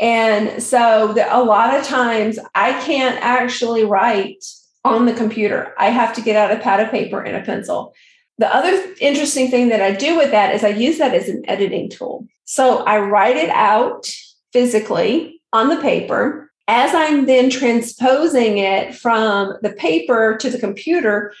And 0.00 0.62
so 0.62 1.14
a 1.30 1.42
lot 1.42 1.74
of 1.78 1.84
times 1.86 2.38
I 2.54 2.72
can't 2.82 3.18
actually 3.22 3.84
write 3.84 4.44
on 4.84 5.06
the 5.06 5.14
computer. 5.14 5.74
I 5.78 5.90
have 5.90 6.14
to 6.14 6.22
get 6.22 6.36
out 6.36 6.56
a 6.56 6.60
pad 6.60 6.80
of 6.80 6.90
paper 6.90 7.22
and 7.22 7.36
a 7.36 7.44
pencil. 7.44 7.94
The 8.40 8.52
other 8.56 8.94
interesting 9.02 9.50
thing 9.50 9.68
that 9.68 9.82
I 9.82 9.90
do 9.92 10.16
with 10.16 10.30
that 10.30 10.54
is 10.54 10.64
I 10.64 10.68
use 10.68 10.96
that 10.96 11.12
as 11.12 11.28
an 11.28 11.42
editing 11.44 11.90
tool. 11.90 12.26
So 12.46 12.78
I 12.84 12.98
write 12.98 13.36
it 13.36 13.50
out 13.50 14.10
physically 14.54 15.42
on 15.52 15.68
the 15.68 15.76
paper. 15.76 16.50
As 16.66 16.94
I'm 16.94 17.26
then 17.26 17.50
transposing 17.50 18.56
it 18.56 18.94
from 18.94 19.58
the 19.60 19.72
paper 19.72 20.38
to 20.38 20.48
the 20.48 20.58
computer, 20.58 21.34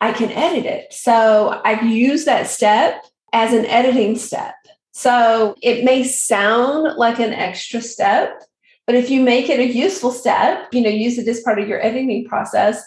I 0.00 0.12
can 0.12 0.30
edit 0.30 0.64
it. 0.64 0.92
So 0.92 1.60
I 1.64 1.80
use 1.80 2.24
that 2.26 2.46
step 2.46 3.04
as 3.32 3.52
an 3.52 3.66
editing 3.66 4.16
step. 4.16 4.54
So 4.92 5.56
it 5.60 5.84
may 5.84 6.04
sound 6.04 6.96
like 6.96 7.18
an 7.18 7.32
extra 7.32 7.80
step, 7.80 8.44
but 8.86 8.94
if 8.94 9.10
you 9.10 9.22
make 9.22 9.48
it 9.48 9.58
a 9.58 9.66
useful 9.66 10.12
step, 10.12 10.68
you 10.72 10.82
know, 10.82 10.88
use 10.88 11.18
it 11.18 11.26
as 11.26 11.42
part 11.42 11.58
of 11.58 11.66
your 11.66 11.84
editing 11.84 12.26
process, 12.28 12.80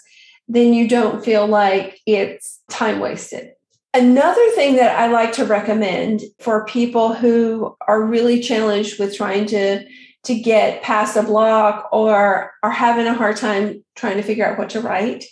then 0.47 0.73
you 0.73 0.87
don't 0.87 1.23
feel 1.23 1.47
like 1.47 1.99
it's 2.05 2.61
time 2.69 2.99
wasted. 2.99 3.51
Another 3.93 4.49
thing 4.51 4.75
that 4.75 4.97
I 4.97 5.07
like 5.07 5.33
to 5.33 5.45
recommend 5.45 6.21
for 6.39 6.65
people 6.65 7.13
who 7.13 7.75
are 7.87 8.03
really 8.03 8.39
challenged 8.41 8.99
with 8.99 9.15
trying 9.15 9.45
to 9.47 9.85
to 10.23 10.37
get 10.37 10.83
past 10.83 11.15
a 11.15 11.23
block 11.23 11.87
or 11.93 12.51
are 12.61 12.71
having 12.71 13.07
a 13.07 13.13
hard 13.13 13.37
time 13.37 13.83
trying 13.95 14.17
to 14.17 14.23
figure 14.23 14.45
out 14.45 14.57
what 14.57 14.69
to 14.71 14.81
write 14.81 15.23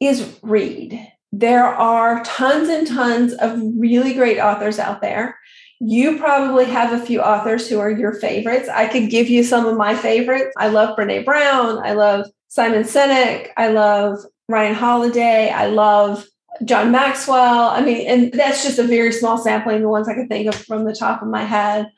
is 0.00 0.38
read. 0.42 1.00
There 1.32 1.64
are 1.64 2.22
tons 2.24 2.68
and 2.68 2.86
tons 2.86 3.32
of 3.34 3.58
really 3.76 4.12
great 4.12 4.38
authors 4.38 4.78
out 4.78 5.00
there. 5.00 5.38
You 5.80 6.18
probably 6.18 6.66
have 6.66 6.92
a 6.92 7.04
few 7.04 7.22
authors 7.22 7.68
who 7.68 7.78
are 7.78 7.90
your 7.90 8.12
favorites. 8.12 8.68
I 8.68 8.86
could 8.86 9.10
give 9.10 9.28
you 9.28 9.42
some 9.42 9.66
of 9.66 9.76
my 9.76 9.94
favorites. 9.94 10.52
I 10.58 10.68
love 10.68 10.96
Brene 10.96 11.24
Brown. 11.24 11.78
I 11.78 11.92
love 11.92 12.26
Simon 12.48 12.82
Sinek. 12.82 13.48
I 13.56 13.68
love 13.68 14.18
Ryan 14.48 14.74
Holiday. 14.74 15.50
I 15.50 15.66
love 15.66 16.26
John 16.64 16.90
Maxwell. 16.90 17.68
I 17.68 17.80
mean, 17.82 18.06
and 18.06 18.32
that's 18.32 18.62
just 18.62 18.78
a 18.78 18.84
very 18.84 19.12
small 19.12 19.38
sampling, 19.38 19.82
the 19.82 19.88
ones 19.88 20.08
I 20.08 20.14
can 20.14 20.28
think 20.28 20.48
of 20.48 20.54
from 20.54 20.84
the 20.84 20.94
top 20.94 21.22
of 21.22 21.28
my 21.28 21.44
head. 21.44 21.90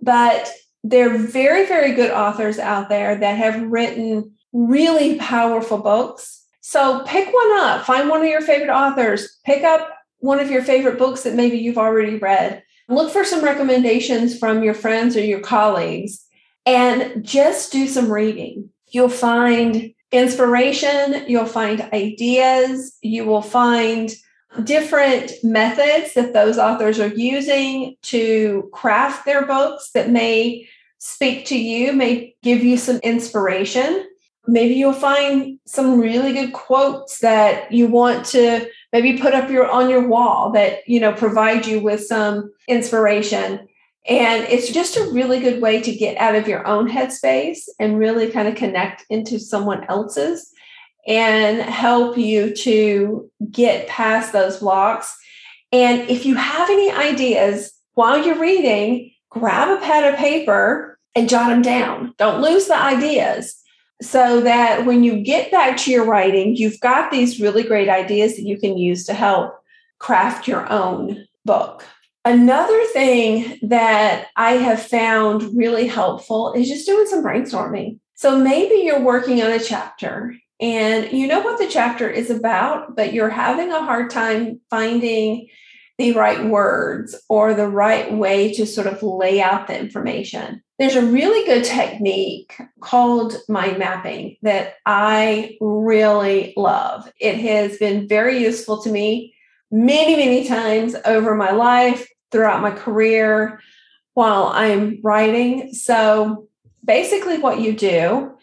But 0.00 0.50
they're 0.84 1.16
very, 1.16 1.66
very 1.66 1.92
good 1.92 2.10
authors 2.10 2.58
out 2.58 2.88
there 2.88 3.16
that 3.16 3.36
have 3.36 3.62
written 3.62 4.32
really 4.52 5.16
powerful 5.16 5.78
books. 5.78 6.44
So 6.60 7.02
pick 7.06 7.32
one 7.32 7.58
up, 7.60 7.84
find 7.84 8.08
one 8.08 8.22
of 8.22 8.28
your 8.28 8.40
favorite 8.40 8.72
authors, 8.72 9.38
pick 9.44 9.64
up 9.64 9.90
one 10.18 10.40
of 10.40 10.50
your 10.50 10.62
favorite 10.62 10.98
books 10.98 11.22
that 11.22 11.34
maybe 11.34 11.58
you've 11.58 11.78
already 11.78 12.16
read 12.16 12.62
Look 12.88 13.12
for 13.12 13.22
some 13.22 13.44
recommendations 13.44 14.38
from 14.38 14.62
your 14.62 14.72
friends 14.72 15.14
or 15.14 15.20
your 15.22 15.40
colleagues 15.40 16.24
and 16.64 17.22
just 17.22 17.70
do 17.70 17.86
some 17.86 18.10
reading. 18.10 18.70
You'll 18.88 19.10
find 19.10 19.92
inspiration, 20.12 21.24
you'll 21.28 21.46
find 21.46 21.88
ideas, 21.92 22.96
you 23.02 23.24
will 23.24 23.42
find 23.42 24.14
different 24.64 25.32
methods 25.42 26.14
that 26.14 26.32
those 26.32 26.58
authors 26.58 26.98
are 26.98 27.08
using 27.08 27.96
to 28.02 28.68
craft 28.72 29.26
their 29.26 29.46
books 29.46 29.90
that 29.92 30.10
may 30.10 30.66
speak 30.98 31.46
to 31.46 31.58
you, 31.58 31.92
may 31.92 32.34
give 32.42 32.64
you 32.64 32.76
some 32.76 32.96
inspiration. 32.98 34.06
Maybe 34.46 34.74
you'll 34.74 34.94
find 34.94 35.58
some 35.66 36.00
really 36.00 36.32
good 36.32 36.54
quotes 36.54 37.18
that 37.18 37.70
you 37.70 37.86
want 37.86 38.24
to 38.26 38.66
maybe 38.92 39.18
put 39.18 39.34
up 39.34 39.50
your 39.50 39.70
on 39.70 39.90
your 39.90 40.08
wall 40.08 40.50
that 40.52 40.88
you 40.88 40.98
know 40.98 41.12
provide 41.12 41.66
you 41.66 41.80
with 41.80 42.04
some 42.06 42.50
inspiration 42.66 43.68
and 44.08 44.44
it's 44.44 44.70
just 44.70 44.96
a 44.96 45.10
really 45.12 45.38
good 45.38 45.60
way 45.60 45.80
to 45.80 45.94
get 45.94 46.16
out 46.16 46.34
of 46.34 46.48
your 46.48 46.66
own 46.66 46.88
headspace 46.88 47.68
and 47.78 47.98
really 47.98 48.30
kind 48.30 48.48
of 48.48 48.54
connect 48.54 49.04
into 49.10 49.38
someone 49.38 49.84
else's 49.84 50.50
and 51.06 51.60
help 51.60 52.16
you 52.18 52.54
to 52.54 53.30
get 53.50 53.88
past 53.88 54.32
those 54.32 54.58
blocks. 54.58 55.16
And 55.72 56.08
if 56.10 56.24
you 56.26 56.34
have 56.34 56.68
any 56.70 56.90
ideas 56.90 57.72
while 57.94 58.24
you're 58.24 58.38
reading 58.38 59.12
grab 59.30 59.68
a 59.68 59.80
pad 59.80 60.12
of 60.12 60.18
paper 60.18 60.98
and 61.14 61.28
jot 61.28 61.48
them 61.48 61.62
down. 61.62 62.14
Don't 62.18 62.42
lose 62.42 62.66
the 62.66 62.76
ideas. 62.76 63.56
So 64.00 64.40
that 64.42 64.86
when 64.86 65.02
you 65.02 65.22
get 65.22 65.50
back 65.50 65.76
to 65.78 65.90
your 65.90 66.04
writing, 66.04 66.54
you've 66.54 66.78
got 66.80 67.10
these 67.10 67.40
really 67.40 67.64
great 67.64 67.88
ideas 67.88 68.36
that 68.36 68.44
you 68.44 68.56
can 68.56 68.78
use 68.78 69.04
to 69.06 69.14
help 69.14 69.54
craft 69.98 70.46
your 70.46 70.70
own 70.72 71.26
book. 71.44 71.84
Another 72.24 72.84
thing 72.86 73.58
that 73.62 74.26
I 74.36 74.52
have 74.52 74.82
found 74.82 75.56
really 75.56 75.86
helpful 75.86 76.52
is 76.52 76.68
just 76.68 76.86
doing 76.86 77.06
some 77.06 77.24
brainstorming. 77.24 78.00
So 78.14 78.38
maybe 78.38 78.76
you're 78.76 79.00
working 79.00 79.42
on 79.42 79.50
a 79.50 79.60
chapter 79.60 80.34
and 80.60 81.12
you 81.12 81.26
know 81.26 81.40
what 81.40 81.58
the 81.58 81.68
chapter 81.68 82.10
is 82.10 82.30
about, 82.30 82.96
but 82.96 83.12
you're 83.12 83.30
having 83.30 83.70
a 83.70 83.84
hard 83.84 84.10
time 84.10 84.60
finding 84.70 85.48
the 85.98 86.12
right 86.12 86.44
words 86.44 87.14
or 87.28 87.54
the 87.54 87.68
right 87.68 88.12
way 88.12 88.52
to 88.54 88.66
sort 88.66 88.86
of 88.86 89.02
lay 89.02 89.40
out 89.40 89.66
the 89.66 89.78
information. 89.78 90.62
There's 90.78 90.96
a 90.96 91.06
really 91.06 91.44
good 91.44 91.64
technique 91.64 92.56
called 92.80 93.36
mind 93.48 93.78
mapping 93.78 94.36
that 94.42 94.74
I 94.86 95.56
really 95.60 96.54
love. 96.56 97.10
It 97.20 97.36
has 97.38 97.78
been 97.78 98.06
very 98.06 98.38
useful 98.38 98.80
to 98.82 98.90
me 98.90 99.34
many, 99.70 100.16
many 100.16 100.46
times 100.46 100.94
over 101.04 101.34
my 101.34 101.50
life, 101.50 102.08
throughout 102.30 102.62
my 102.62 102.70
career, 102.70 103.60
while 104.14 104.46
I'm 104.46 105.00
writing. 105.02 105.72
So 105.72 106.48
basically, 106.84 107.38
what 107.38 107.60
you 107.60 107.72
do, 107.72 108.36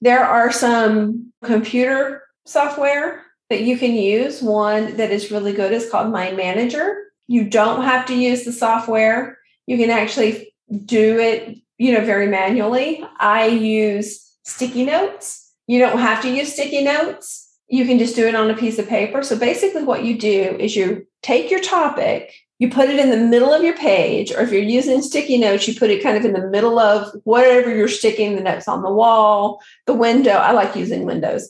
there 0.00 0.24
are 0.24 0.50
some 0.50 1.32
computer 1.44 2.22
software 2.46 3.22
that 3.50 3.62
you 3.62 3.76
can 3.76 3.92
use. 3.94 4.42
One 4.42 4.96
that 4.96 5.10
is 5.10 5.30
really 5.30 5.52
good 5.52 5.72
is 5.72 5.90
called 5.90 6.12
Mind 6.12 6.36
Manager. 6.36 6.96
You 7.26 7.44
don't 7.44 7.84
have 7.84 8.06
to 8.06 8.14
use 8.14 8.44
the 8.44 8.52
software. 8.52 9.38
You 9.66 9.76
can 9.76 9.90
actually 9.90 10.52
do 10.84 11.18
it, 11.18 11.58
you 11.78 11.92
know, 11.92 12.04
very 12.04 12.26
manually. 12.26 13.04
I 13.18 13.46
use 13.46 14.36
sticky 14.44 14.84
notes. 14.84 15.52
You 15.66 15.78
don't 15.78 15.98
have 15.98 16.22
to 16.22 16.30
use 16.30 16.52
sticky 16.52 16.82
notes. 16.82 17.49
You 17.70 17.86
can 17.86 17.98
just 17.98 18.16
do 18.16 18.26
it 18.26 18.34
on 18.34 18.50
a 18.50 18.56
piece 18.56 18.78
of 18.78 18.88
paper. 18.88 19.22
So 19.22 19.38
basically 19.38 19.84
what 19.84 20.04
you 20.04 20.18
do 20.18 20.56
is 20.58 20.76
you 20.76 21.06
take 21.22 21.50
your 21.50 21.60
topic, 21.60 22.32
you 22.58 22.68
put 22.68 22.90
it 22.90 22.98
in 22.98 23.10
the 23.10 23.16
middle 23.16 23.52
of 23.52 23.62
your 23.62 23.76
page, 23.76 24.32
or 24.32 24.40
if 24.40 24.50
you're 24.50 24.60
using 24.60 25.00
sticky 25.00 25.38
notes, 25.38 25.66
you 25.66 25.74
put 25.74 25.90
it 25.90 26.02
kind 26.02 26.16
of 26.16 26.24
in 26.24 26.32
the 26.32 26.48
middle 26.48 26.78
of 26.78 27.14
whatever 27.24 27.74
you're 27.74 27.88
sticking 27.88 28.34
the 28.34 28.42
notes 28.42 28.68
on 28.68 28.82
the 28.82 28.92
wall, 28.92 29.60
the 29.86 29.94
window. 29.94 30.32
I 30.32 30.52
like 30.52 30.76
using 30.76 31.04
windows 31.04 31.48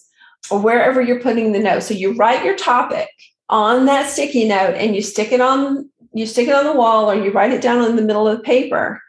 or 0.51 0.61
wherever 0.61 1.01
you're 1.01 1.21
putting 1.21 1.53
the 1.53 1.59
note. 1.59 1.83
So 1.83 1.95
you 1.95 2.15
write 2.15 2.45
your 2.45 2.57
topic 2.57 3.09
on 3.49 3.87
that 3.87 4.11
sticky 4.11 4.47
note 4.47 4.75
and 4.75 4.95
you 4.95 5.03
stick 5.03 5.33
it 5.33 5.41
on 5.41 5.91
you 6.13 6.27
stick 6.27 6.49
it 6.49 6.55
on 6.55 6.65
the 6.65 6.73
wall 6.73 7.11
or 7.11 7.15
you 7.15 7.31
write 7.31 7.53
it 7.53 7.63
down 7.63 7.85
in 7.85 7.97
the 7.97 8.03
middle 8.03 8.27
of 8.27 8.39
the 8.39 8.43
paper. 8.43 9.01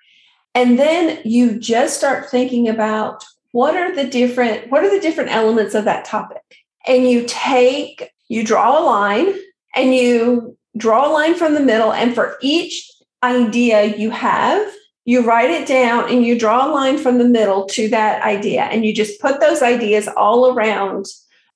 And 0.53 0.77
then 0.77 1.19
you 1.23 1.59
just 1.59 1.97
start 1.97 2.29
thinking 2.29 2.67
about 2.67 3.23
what 3.51 3.75
are 3.75 3.95
the 3.95 4.05
different 4.05 4.69
what 4.69 4.83
are 4.83 4.89
the 4.89 4.99
different 4.99 5.31
elements 5.31 5.75
of 5.75 5.85
that 5.85 6.05
topic? 6.05 6.60
And 6.87 7.09
you 7.09 7.25
take 7.27 8.09
you 8.27 8.43
draw 8.43 8.79
a 8.79 8.83
line 8.83 9.33
and 9.75 9.93
you 9.93 10.57
draw 10.77 11.09
a 11.09 11.11
line 11.11 11.35
from 11.35 11.53
the 11.53 11.59
middle 11.59 11.91
and 11.91 12.15
for 12.15 12.37
each 12.41 12.89
idea 13.23 13.97
you 13.97 14.09
have 14.09 14.71
you 15.05 15.25
write 15.25 15.49
it 15.49 15.67
down 15.67 16.09
and 16.09 16.25
you 16.25 16.37
draw 16.37 16.67
a 16.67 16.71
line 16.71 16.97
from 16.97 17.17
the 17.17 17.27
middle 17.27 17.65
to 17.65 17.89
that 17.89 18.21
idea 18.23 18.63
and 18.63 18.85
you 18.85 18.93
just 18.93 19.19
put 19.19 19.39
those 19.39 19.61
ideas 19.61 20.07
all 20.15 20.53
around 20.53 21.05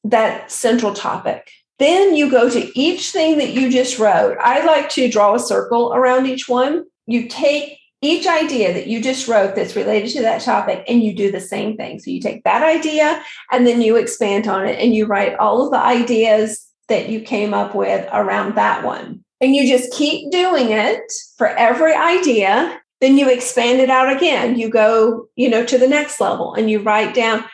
that 0.04 0.52
central 0.52 0.94
topic. 0.94 1.50
Then 1.78 2.16
you 2.16 2.30
go 2.30 2.50
to 2.50 2.80
each 2.80 3.12
thing 3.12 3.38
that 3.38 3.52
you 3.52 3.70
just 3.70 4.00
wrote. 4.00 4.38
I 4.40 4.66
like 4.66 4.90
to 4.92 5.10
draw 5.10 5.36
a 5.36 5.40
circle 5.40 5.94
around 5.94 6.26
each 6.26 6.48
one. 6.48 6.86
You 7.06 7.28
take 7.28 7.78
each 8.06 8.28
idea 8.28 8.74
that 8.74 8.88
you 8.88 9.02
just 9.02 9.28
wrote 9.28 9.56
that's 9.56 9.76
related 9.76 10.10
to 10.12 10.22
that 10.22 10.42
topic 10.42 10.84
and 10.88 11.04
you 11.04 11.16
do 11.16 11.32
the 11.32 11.40
same 11.40 11.76
thing. 11.78 12.00
So 12.00 12.12
you 12.12 12.22
take 12.22 12.44
that 12.44 12.64
idea 12.64 13.24
and 13.52 13.66
then 13.66 13.82
you 13.82 13.96
expand 13.96 14.48
on 14.48 14.66
it 14.66 14.80
and 14.80 14.94
you 14.94 15.06
write 15.06 15.36
all 15.36 15.64
of 15.64 15.72
the 15.72 15.80
ideas 15.80 16.66
that 16.88 17.10
you 17.10 17.22
came 17.22 17.54
up 17.54 17.76
with 17.76 18.08
around 18.14 18.56
that 18.56 18.84
one. 18.84 19.24
And 19.42 19.56
you 19.56 19.68
just 19.68 19.94
keep 19.94 20.32
doing 20.32 20.72
it 20.72 21.12
for 21.38 21.48
every 21.48 21.94
idea. 21.94 22.80
Then 23.02 23.18
you 23.18 23.30
expand 23.30 23.80
it 23.80 23.90
out 23.90 24.16
again. 24.16 24.58
You 24.58 24.70
go, 24.70 25.28
you 25.36 25.50
know, 25.50 25.66
to 25.66 25.78
the 25.78 25.88
next 25.88 26.22
level 26.22 26.54
and 26.54 26.70
you 26.70 26.80
write 26.80 27.14
down 27.14 27.46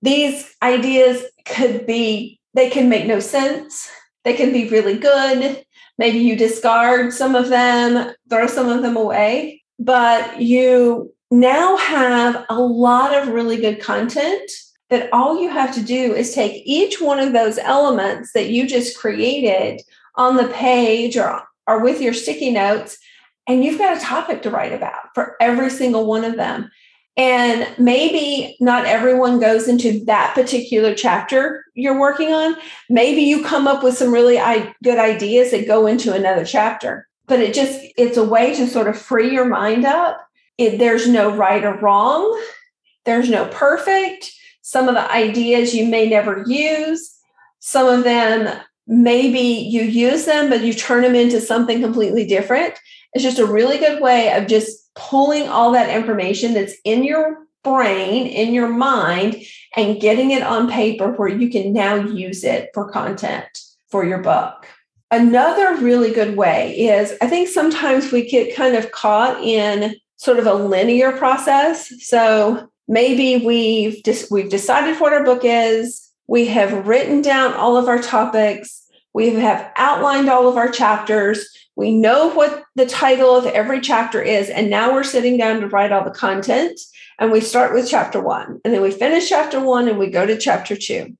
these 0.00 0.52
ideas 0.62 1.22
could 1.44 1.86
be, 1.86 2.40
they 2.54 2.70
can 2.70 2.88
make 2.88 3.06
no 3.06 3.20
sense. 3.20 3.88
They 4.24 4.34
can 4.34 4.52
be 4.52 4.68
really 4.68 4.98
good. 4.98 5.64
Maybe 5.98 6.18
you 6.18 6.36
discard 6.36 7.12
some 7.12 7.34
of 7.34 7.48
them, 7.48 8.12
throw 8.28 8.46
some 8.46 8.68
of 8.68 8.82
them 8.82 8.96
away, 8.96 9.61
but 9.84 10.40
you 10.40 11.12
now 11.30 11.76
have 11.76 12.44
a 12.48 12.60
lot 12.60 13.16
of 13.16 13.28
really 13.28 13.56
good 13.56 13.80
content 13.80 14.50
that 14.90 15.08
all 15.12 15.40
you 15.40 15.48
have 15.48 15.74
to 15.74 15.82
do 15.82 16.14
is 16.14 16.34
take 16.34 16.62
each 16.66 17.00
one 17.00 17.18
of 17.18 17.32
those 17.32 17.58
elements 17.58 18.32
that 18.32 18.50
you 18.50 18.66
just 18.66 18.98
created 18.98 19.80
on 20.16 20.36
the 20.36 20.48
page 20.48 21.16
or, 21.16 21.42
or 21.66 21.82
with 21.82 22.00
your 22.00 22.12
sticky 22.12 22.50
notes, 22.50 22.98
and 23.48 23.64
you've 23.64 23.78
got 23.78 23.96
a 23.96 24.00
topic 24.00 24.42
to 24.42 24.50
write 24.50 24.72
about 24.72 25.14
for 25.14 25.36
every 25.40 25.70
single 25.70 26.06
one 26.06 26.24
of 26.24 26.36
them. 26.36 26.70
And 27.16 27.66
maybe 27.78 28.56
not 28.60 28.86
everyone 28.86 29.40
goes 29.40 29.68
into 29.68 30.04
that 30.04 30.34
particular 30.34 30.94
chapter 30.94 31.64
you're 31.74 31.98
working 31.98 32.32
on. 32.32 32.56
Maybe 32.88 33.22
you 33.22 33.44
come 33.44 33.66
up 33.66 33.82
with 33.82 33.96
some 33.96 34.12
really 34.12 34.36
good 34.82 34.98
ideas 34.98 35.50
that 35.50 35.66
go 35.66 35.86
into 35.86 36.14
another 36.14 36.44
chapter. 36.44 37.08
But 37.32 37.40
it 37.40 37.54
just, 37.54 37.80
it's 37.96 38.18
a 38.18 38.24
way 38.24 38.54
to 38.56 38.66
sort 38.66 38.88
of 38.88 38.98
free 39.00 39.32
your 39.32 39.46
mind 39.46 39.86
up. 39.86 40.20
It, 40.58 40.78
there's 40.78 41.08
no 41.08 41.34
right 41.34 41.64
or 41.64 41.78
wrong, 41.78 42.38
there's 43.06 43.30
no 43.30 43.46
perfect. 43.46 44.30
Some 44.60 44.86
of 44.86 44.94
the 44.94 45.10
ideas 45.10 45.74
you 45.74 45.86
may 45.86 46.10
never 46.10 46.44
use. 46.46 47.16
Some 47.60 47.88
of 47.88 48.04
them, 48.04 48.54
maybe 48.86 49.38
you 49.38 49.80
use 49.80 50.26
them, 50.26 50.50
but 50.50 50.60
you 50.60 50.74
turn 50.74 51.04
them 51.04 51.14
into 51.14 51.40
something 51.40 51.80
completely 51.80 52.26
different. 52.26 52.74
It's 53.14 53.24
just 53.24 53.38
a 53.38 53.46
really 53.46 53.78
good 53.78 54.02
way 54.02 54.30
of 54.34 54.46
just 54.46 54.94
pulling 54.94 55.48
all 55.48 55.72
that 55.72 55.88
information 55.88 56.52
that's 56.52 56.74
in 56.84 57.02
your 57.02 57.46
brain, 57.64 58.26
in 58.26 58.52
your 58.52 58.68
mind, 58.68 59.42
and 59.74 60.02
getting 60.02 60.32
it 60.32 60.42
on 60.42 60.70
paper 60.70 61.12
where 61.12 61.30
you 61.30 61.48
can 61.48 61.72
now 61.72 61.94
use 61.94 62.44
it 62.44 62.68
for 62.74 62.90
content 62.90 63.48
for 63.88 64.04
your 64.04 64.18
book. 64.18 64.66
Another 65.12 65.76
really 65.76 66.10
good 66.10 66.38
way 66.38 66.72
is 66.88 67.12
I 67.20 67.26
think 67.26 67.46
sometimes 67.46 68.10
we 68.10 68.26
get 68.26 68.56
kind 68.56 68.74
of 68.74 68.92
caught 68.92 69.42
in 69.44 69.94
sort 70.16 70.38
of 70.38 70.46
a 70.46 70.54
linear 70.54 71.12
process. 71.12 71.92
So 72.02 72.66
maybe 72.88 73.44
we've 73.44 74.02
just 74.04 74.30
we've 74.30 74.48
decided 74.48 74.98
what 74.98 75.12
our 75.12 75.22
book 75.22 75.42
is, 75.44 76.10
we 76.28 76.46
have 76.46 76.86
written 76.86 77.20
down 77.20 77.52
all 77.52 77.76
of 77.76 77.88
our 77.88 78.00
topics, 78.00 78.88
we 79.12 79.34
have 79.34 79.70
outlined 79.76 80.30
all 80.30 80.48
of 80.48 80.56
our 80.56 80.70
chapters, 80.70 81.46
we 81.76 81.92
know 81.92 82.32
what 82.32 82.64
the 82.74 82.86
title 82.86 83.36
of 83.36 83.44
every 83.44 83.82
chapter 83.82 84.22
is, 84.22 84.48
and 84.48 84.70
now 84.70 84.94
we're 84.94 85.04
sitting 85.04 85.36
down 85.36 85.60
to 85.60 85.68
write 85.68 85.92
all 85.92 86.04
the 86.04 86.10
content. 86.10 86.80
And 87.18 87.30
we 87.30 87.42
start 87.42 87.74
with 87.74 87.86
chapter 87.86 88.18
one, 88.18 88.62
and 88.64 88.72
then 88.72 88.80
we 88.80 88.90
finish 88.90 89.28
chapter 89.28 89.60
one 89.60 89.88
and 89.88 89.98
we 89.98 90.06
go 90.06 90.24
to 90.24 90.38
chapter 90.38 90.74
two. 90.74 91.18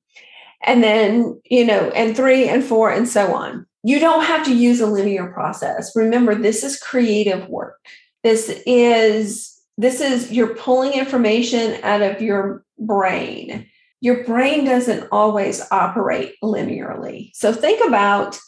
And 0.62 0.82
then, 0.82 1.42
you 1.44 1.66
know, 1.66 1.90
and 1.90 2.16
three 2.16 2.48
and 2.48 2.64
four 2.64 2.90
and 2.90 3.06
so 3.06 3.34
on. 3.34 3.66
You 3.82 3.98
don't 3.98 4.24
have 4.24 4.44
to 4.46 4.54
use 4.54 4.80
a 4.80 4.86
linear 4.86 5.32
process. 5.32 5.94
Remember, 5.96 6.34
this 6.34 6.62
is 6.62 6.78
creative 6.78 7.48
work. 7.48 7.78
This 8.22 8.62
is 8.66 9.48
this 9.78 10.00
is 10.00 10.30
you're 10.30 10.54
pulling 10.54 10.92
information 10.92 11.82
out 11.82 12.02
of 12.02 12.20
your 12.20 12.64
brain. 12.78 13.66
Your 14.00 14.22
brain 14.24 14.64
doesn't 14.64 15.08
always 15.10 15.62
operate 15.70 16.34
linearly. 16.42 17.30
So 17.34 17.52
think 17.52 17.84
about 17.86 18.38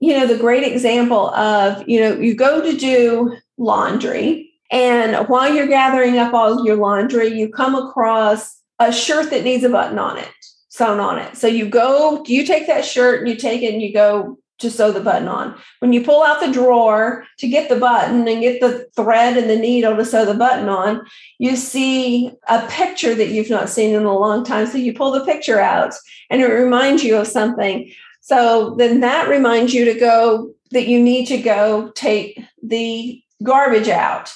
you 0.00 0.12
know, 0.12 0.26
the 0.26 0.38
great 0.38 0.62
example 0.62 1.30
of, 1.30 1.88
you 1.88 2.00
know, 2.00 2.14
you 2.14 2.34
go 2.34 2.60
to 2.60 2.76
do 2.76 3.36
laundry, 3.56 4.52
and 4.70 5.26
while 5.28 5.54
you're 5.54 5.68
gathering 5.68 6.18
up 6.18 6.34
all 6.34 6.66
your 6.66 6.76
laundry, 6.76 7.28
you 7.28 7.48
come 7.48 7.74
across 7.74 8.60
a 8.78 8.92
shirt 8.92 9.30
that 9.30 9.44
needs 9.44 9.64
a 9.64 9.70
button 9.70 9.98
on 9.98 10.18
it, 10.18 10.28
sewn 10.68 11.00
on 11.00 11.18
it. 11.18 11.36
So 11.36 11.46
you 11.46 11.68
go, 11.68 12.22
you 12.26 12.44
take 12.44 12.66
that 12.66 12.84
shirt 12.84 13.20
and 13.20 13.28
you 13.28 13.36
take 13.36 13.62
it 13.62 13.72
and 13.72 13.80
you 13.80 13.92
go 13.92 14.38
to 14.58 14.70
sew 14.70 14.90
the 14.90 15.00
button 15.00 15.28
on. 15.28 15.54
When 15.80 15.92
you 15.92 16.02
pull 16.02 16.22
out 16.22 16.40
the 16.40 16.52
drawer 16.52 17.24
to 17.38 17.48
get 17.48 17.68
the 17.68 17.76
button 17.76 18.26
and 18.26 18.40
get 18.40 18.60
the 18.60 18.88
thread 18.96 19.36
and 19.36 19.50
the 19.50 19.56
needle 19.56 19.96
to 19.96 20.04
sew 20.04 20.24
the 20.24 20.34
button 20.34 20.68
on, 20.68 21.06
you 21.38 21.56
see 21.56 22.32
a 22.48 22.66
picture 22.68 23.14
that 23.14 23.28
you've 23.28 23.50
not 23.50 23.68
seen 23.68 23.94
in 23.94 24.04
a 24.04 24.18
long 24.18 24.44
time. 24.44 24.66
So 24.66 24.78
you 24.78 24.94
pull 24.94 25.12
the 25.12 25.24
picture 25.24 25.60
out 25.60 25.94
and 26.30 26.40
it 26.40 26.46
reminds 26.46 27.04
you 27.04 27.16
of 27.16 27.26
something. 27.26 27.92
So 28.20 28.74
then 28.78 29.00
that 29.00 29.28
reminds 29.28 29.74
you 29.74 29.84
to 29.84 29.98
go 29.98 30.52
that 30.72 30.88
you 30.88 31.00
need 31.00 31.26
to 31.26 31.38
go 31.38 31.92
take 31.94 32.40
the 32.62 33.22
garbage 33.42 33.88
out. 33.88 34.32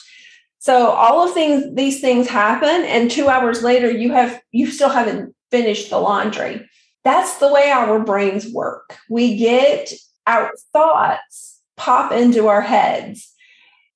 So 0.59 0.89
all 0.91 1.27
of 1.27 1.33
things 1.33 1.75
these 1.75 2.01
things 2.01 2.29
happen 2.29 2.85
and 2.85 3.11
2 3.11 3.29
hours 3.29 3.63
later 3.63 3.91
you 3.91 4.13
have 4.13 4.41
you 4.53 4.71
still 4.71 4.91
haven't 4.91 5.35
finished 5.51 5.89
the 5.89 5.99
laundry. 5.99 6.69
That's 7.03 7.39
the 7.39 7.51
way 7.51 7.71
our 7.71 7.99
brains 7.99 8.47
work. 8.53 8.97
We 9.09 9.37
get 9.37 9.91
our 10.27 10.53
thoughts 10.73 11.61
pop 11.77 12.13
into 12.13 12.49
our 12.49 12.63
heads. 12.63 13.33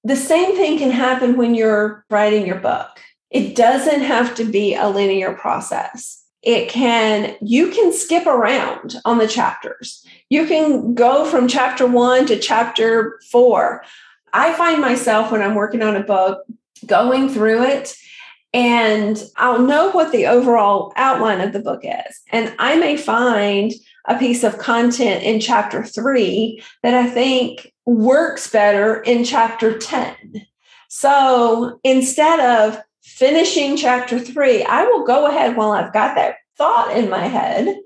The 0.02 0.16
same 0.16 0.56
thing 0.56 0.78
can 0.78 0.90
happen 0.90 1.36
when 1.36 1.54
you're 1.54 2.04
writing 2.10 2.46
your 2.46 2.60
book. 2.60 2.88
It 3.30 3.56
doesn't 3.56 4.02
have 4.02 4.34
to 4.36 4.44
be 4.44 4.74
a 4.74 4.88
linear 4.88 5.34
process 5.34 6.24
it 6.44 6.68
can 6.68 7.34
you 7.40 7.70
can 7.70 7.92
skip 7.92 8.26
around 8.26 8.96
on 9.04 9.18
the 9.18 9.26
chapters 9.26 10.06
you 10.28 10.46
can 10.46 10.94
go 10.94 11.24
from 11.24 11.48
chapter 11.48 11.86
one 11.86 12.26
to 12.26 12.38
chapter 12.38 13.18
four 13.30 13.82
i 14.32 14.52
find 14.52 14.80
myself 14.80 15.32
when 15.32 15.42
i'm 15.42 15.54
working 15.54 15.82
on 15.82 15.96
a 15.96 16.02
book 16.02 16.44
going 16.86 17.28
through 17.28 17.62
it 17.62 17.96
and 18.52 19.24
i'll 19.36 19.60
know 19.60 19.90
what 19.90 20.12
the 20.12 20.26
overall 20.26 20.92
outline 20.96 21.40
of 21.40 21.52
the 21.52 21.60
book 21.60 21.80
is 21.82 22.20
and 22.30 22.54
i 22.58 22.76
may 22.76 22.96
find 22.96 23.72
a 24.06 24.18
piece 24.18 24.44
of 24.44 24.58
content 24.58 25.22
in 25.22 25.40
chapter 25.40 25.82
three 25.82 26.62
that 26.82 26.94
i 26.94 27.08
think 27.08 27.72
works 27.86 28.50
better 28.50 29.00
in 29.02 29.24
chapter 29.24 29.78
10 29.78 30.46
so 30.88 31.80
instead 31.82 32.38
of 32.38 32.80
finishing 33.04 33.76
chapter 33.76 34.18
three, 34.18 34.64
I 34.64 34.84
will 34.84 35.04
go 35.04 35.26
ahead 35.26 35.56
while 35.56 35.72
I've 35.72 35.92
got 35.92 36.14
that 36.16 36.36
thought 36.56 36.96
in 36.96 37.10
my 37.10 37.26
head. 37.26 37.76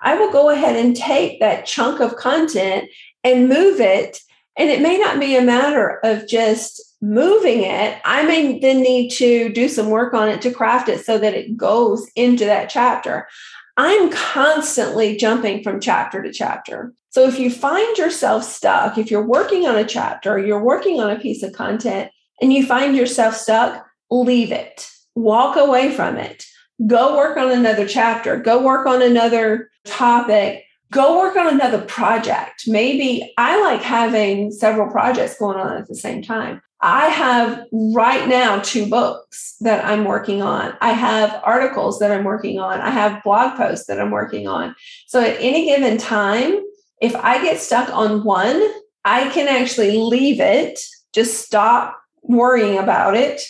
I 0.00 0.16
will 0.16 0.32
go 0.32 0.48
ahead 0.48 0.76
and 0.76 0.96
take 0.96 1.40
that 1.40 1.66
chunk 1.66 2.00
of 2.00 2.16
content 2.16 2.88
and 3.22 3.48
move 3.48 3.80
it. 3.80 4.20
And 4.56 4.70
it 4.70 4.80
may 4.80 4.98
not 4.98 5.20
be 5.20 5.36
a 5.36 5.42
matter 5.42 6.00
of 6.02 6.26
just 6.26 6.80
moving 7.00 7.62
it. 7.62 8.00
I 8.04 8.22
may 8.24 8.58
then 8.58 8.80
need 8.80 9.10
to 9.10 9.52
do 9.52 9.68
some 9.68 9.90
work 9.90 10.14
on 10.14 10.28
it 10.28 10.42
to 10.42 10.52
craft 10.52 10.88
it 10.88 11.04
so 11.04 11.18
that 11.18 11.34
it 11.34 11.56
goes 11.56 12.08
into 12.16 12.44
that 12.44 12.70
chapter. 12.70 13.28
I'm 13.76 14.10
constantly 14.10 15.16
jumping 15.16 15.62
from 15.62 15.80
chapter 15.80 16.22
to 16.22 16.32
chapter. 16.32 16.92
So 17.10 17.26
if 17.26 17.38
you 17.38 17.50
find 17.50 17.96
yourself 17.96 18.44
stuck, 18.44 18.98
if 18.98 19.10
you're 19.10 19.26
working 19.26 19.66
on 19.66 19.76
a 19.76 19.84
chapter, 19.84 20.38
you're 20.38 20.62
working 20.62 21.00
on 21.00 21.10
a 21.10 21.18
piece 21.18 21.42
of 21.42 21.52
content, 21.52 22.10
and 22.40 22.52
you 22.52 22.66
find 22.66 22.96
yourself 22.96 23.34
stuck, 23.34 23.86
leave 24.10 24.52
it, 24.52 24.88
walk 25.14 25.56
away 25.56 25.94
from 25.94 26.16
it, 26.16 26.44
go 26.86 27.16
work 27.16 27.36
on 27.36 27.50
another 27.50 27.86
chapter, 27.86 28.36
go 28.36 28.62
work 28.62 28.86
on 28.86 29.00
another 29.00 29.70
topic, 29.84 30.64
go 30.90 31.18
work 31.18 31.36
on 31.36 31.48
another 31.48 31.80
project. 31.82 32.64
Maybe 32.66 33.32
I 33.38 33.60
like 33.62 33.82
having 33.82 34.50
several 34.50 34.90
projects 34.90 35.38
going 35.38 35.58
on 35.58 35.76
at 35.76 35.88
the 35.88 35.94
same 35.94 36.22
time. 36.22 36.60
I 36.82 37.06
have 37.06 37.64
right 37.72 38.28
now 38.28 38.60
two 38.60 38.86
books 38.86 39.56
that 39.60 39.84
I'm 39.84 40.04
working 40.04 40.42
on. 40.42 40.76
I 40.80 40.92
have 40.92 41.40
articles 41.44 42.00
that 42.00 42.10
I'm 42.10 42.24
working 42.24 42.58
on. 42.58 42.80
I 42.80 42.90
have 42.90 43.22
blog 43.22 43.56
posts 43.56 43.86
that 43.86 44.00
I'm 44.00 44.10
working 44.10 44.48
on. 44.48 44.74
So 45.06 45.22
at 45.22 45.36
any 45.40 45.66
given 45.66 45.96
time, 45.96 46.60
if 47.00 47.14
I 47.16 47.42
get 47.42 47.60
stuck 47.60 47.88
on 47.90 48.24
one, 48.24 48.60
I 49.04 49.28
can 49.30 49.48
actually 49.48 49.96
leave 49.96 50.40
it, 50.40 50.80
just 51.12 51.44
stop 51.44 51.98
worrying 52.22 52.78
about 52.78 53.16
it 53.16 53.42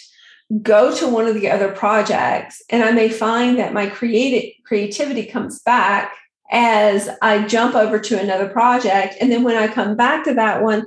go 0.61 0.95
to 0.95 1.09
one 1.09 1.27
of 1.27 1.35
the 1.35 1.51
other 1.51 1.73
projects 1.73 2.63
and 2.69 2.83
I 2.83 2.93
may 2.93 3.09
find 3.09 3.59
that 3.59 3.73
my 3.73 3.87
creative 3.87 4.51
creativity 4.67 5.25
comes 5.25 5.61
back 5.61 6.15
as 6.51 7.09
I 7.23 7.47
jump 7.47 7.75
over 7.75 7.99
to 7.99 8.21
another 8.21 8.49
project. 8.49 9.15
And 9.21 9.33
then 9.33 9.43
when 9.43 9.57
I 9.57 9.69
come 9.69 9.97
back 9.97 10.25
to 10.25 10.35
that 10.35 10.63
one, 10.63 10.87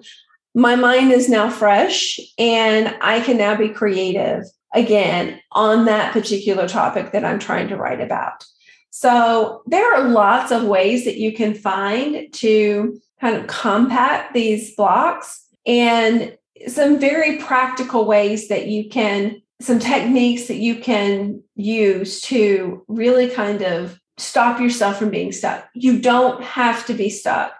my 0.55 0.75
mind 0.75 1.11
is 1.11 1.29
now 1.29 1.49
fresh 1.49 2.17
and 2.39 2.95
I 3.01 3.19
can 3.19 3.37
now 3.37 3.55
be 3.55 3.69
creative 3.69 4.43
again 4.73 5.39
on 5.51 5.85
that 5.85 6.13
particular 6.13 6.67
topic 6.67 7.11
that 7.11 7.25
I'm 7.25 7.39
trying 7.39 7.67
to 7.67 7.77
write 7.77 8.01
about. 8.01 8.43
So 8.89 9.61
there 9.67 9.93
are 9.93 10.07
lots 10.07 10.51
of 10.51 10.63
ways 10.63 11.03
that 11.03 11.17
you 11.17 11.33
can 11.33 11.53
find 11.53 12.31
to 12.35 12.97
kind 13.19 13.35
of 13.35 13.47
compact 13.47 14.33
these 14.33 14.73
blocks. 14.75 15.45
And 15.65 16.37
some 16.67 16.99
very 16.99 17.37
practical 17.37 18.05
ways 18.05 18.47
that 18.47 18.67
you 18.67 18.89
can, 18.89 19.41
some 19.59 19.79
techniques 19.79 20.47
that 20.47 20.55
you 20.55 20.75
can 20.75 21.43
use 21.55 22.21
to 22.21 22.85
really 22.87 23.29
kind 23.29 23.61
of 23.61 23.99
stop 24.17 24.61
yourself 24.61 24.97
from 24.97 25.09
being 25.09 25.33
stuck. 25.33 25.67
You 25.73 25.99
don't 25.99 26.41
have 26.41 26.85
to 26.85 26.93
be 26.93 27.09
stuck. 27.09 27.53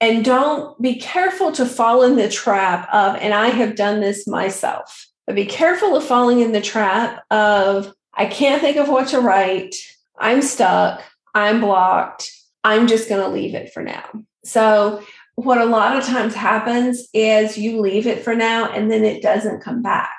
And 0.00 0.24
don't 0.24 0.80
be 0.80 0.96
careful 0.96 1.52
to 1.52 1.64
fall 1.64 2.02
in 2.02 2.16
the 2.16 2.28
trap 2.28 2.88
of, 2.92 3.16
and 3.16 3.32
I 3.32 3.48
have 3.48 3.76
done 3.76 4.00
this 4.00 4.26
myself, 4.26 5.06
but 5.26 5.34
be 5.36 5.46
careful 5.46 5.96
of 5.96 6.04
falling 6.04 6.40
in 6.40 6.52
the 6.52 6.60
trap 6.60 7.24
of, 7.30 7.92
I 8.14 8.26
can't 8.26 8.60
think 8.60 8.76
of 8.76 8.88
what 8.88 9.08
to 9.08 9.20
write. 9.20 9.74
I'm 10.18 10.42
stuck. 10.42 11.02
I'm 11.34 11.60
blocked. 11.60 12.30
I'm 12.64 12.86
just 12.86 13.08
going 13.08 13.22
to 13.22 13.28
leave 13.28 13.54
it 13.54 13.72
for 13.72 13.82
now. 13.82 14.04
So, 14.44 15.02
what 15.36 15.58
a 15.58 15.66
lot 15.66 15.96
of 15.96 16.04
times 16.04 16.34
happens 16.34 17.08
is 17.12 17.58
you 17.58 17.78
leave 17.78 18.06
it 18.06 18.24
for 18.24 18.34
now 18.34 18.72
and 18.72 18.90
then 18.90 19.04
it 19.04 19.22
doesn't 19.22 19.62
come 19.62 19.82
back, 19.82 20.16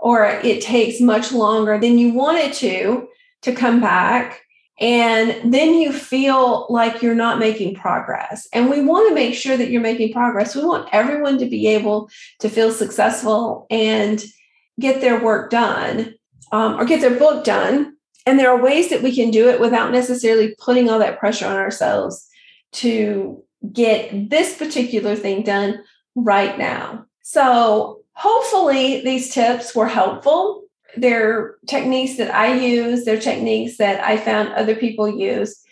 or 0.00 0.24
it 0.24 0.60
takes 0.60 1.00
much 1.00 1.30
longer 1.30 1.78
than 1.78 1.96
you 1.96 2.12
wanted 2.12 2.52
to 2.54 3.08
to 3.42 3.54
come 3.54 3.80
back. 3.80 4.42
And 4.80 5.52
then 5.52 5.74
you 5.74 5.92
feel 5.92 6.66
like 6.70 7.02
you're 7.02 7.14
not 7.14 7.38
making 7.38 7.74
progress. 7.74 8.46
And 8.52 8.70
we 8.70 8.80
want 8.80 9.08
to 9.08 9.14
make 9.14 9.34
sure 9.34 9.56
that 9.56 9.70
you're 9.70 9.80
making 9.80 10.12
progress. 10.12 10.54
We 10.54 10.64
want 10.64 10.88
everyone 10.92 11.38
to 11.38 11.46
be 11.46 11.66
able 11.68 12.08
to 12.38 12.48
feel 12.48 12.70
successful 12.70 13.66
and 13.70 14.24
get 14.78 15.00
their 15.00 15.22
work 15.22 15.50
done 15.50 16.14
um, 16.52 16.78
or 16.78 16.84
get 16.84 17.00
their 17.00 17.18
book 17.18 17.44
done. 17.44 17.96
And 18.24 18.38
there 18.38 18.50
are 18.50 18.62
ways 18.62 18.90
that 18.90 19.02
we 19.02 19.14
can 19.14 19.30
do 19.30 19.48
it 19.48 19.60
without 19.60 19.90
necessarily 19.90 20.54
putting 20.58 20.88
all 20.88 21.00
that 21.00 21.18
pressure 21.18 21.46
on 21.46 21.56
ourselves 21.56 22.28
to 22.72 23.42
get 23.72 24.30
this 24.30 24.56
particular 24.56 25.16
thing 25.16 25.42
done 25.42 25.82
right 26.14 26.56
now. 26.58 27.06
So, 27.22 28.02
hopefully, 28.12 29.02
these 29.02 29.32
tips 29.32 29.74
were 29.74 29.86
helpful 29.86 30.67
they're 30.96 31.56
techniques 31.66 32.16
that 32.16 32.34
I 32.34 32.54
use, 32.54 33.04
they're 33.04 33.20
techniques 33.20 33.76
that 33.78 34.02
I 34.02 34.16
found 34.16 34.50
other 34.50 34.74
people 34.74 35.08
use. 35.08 35.62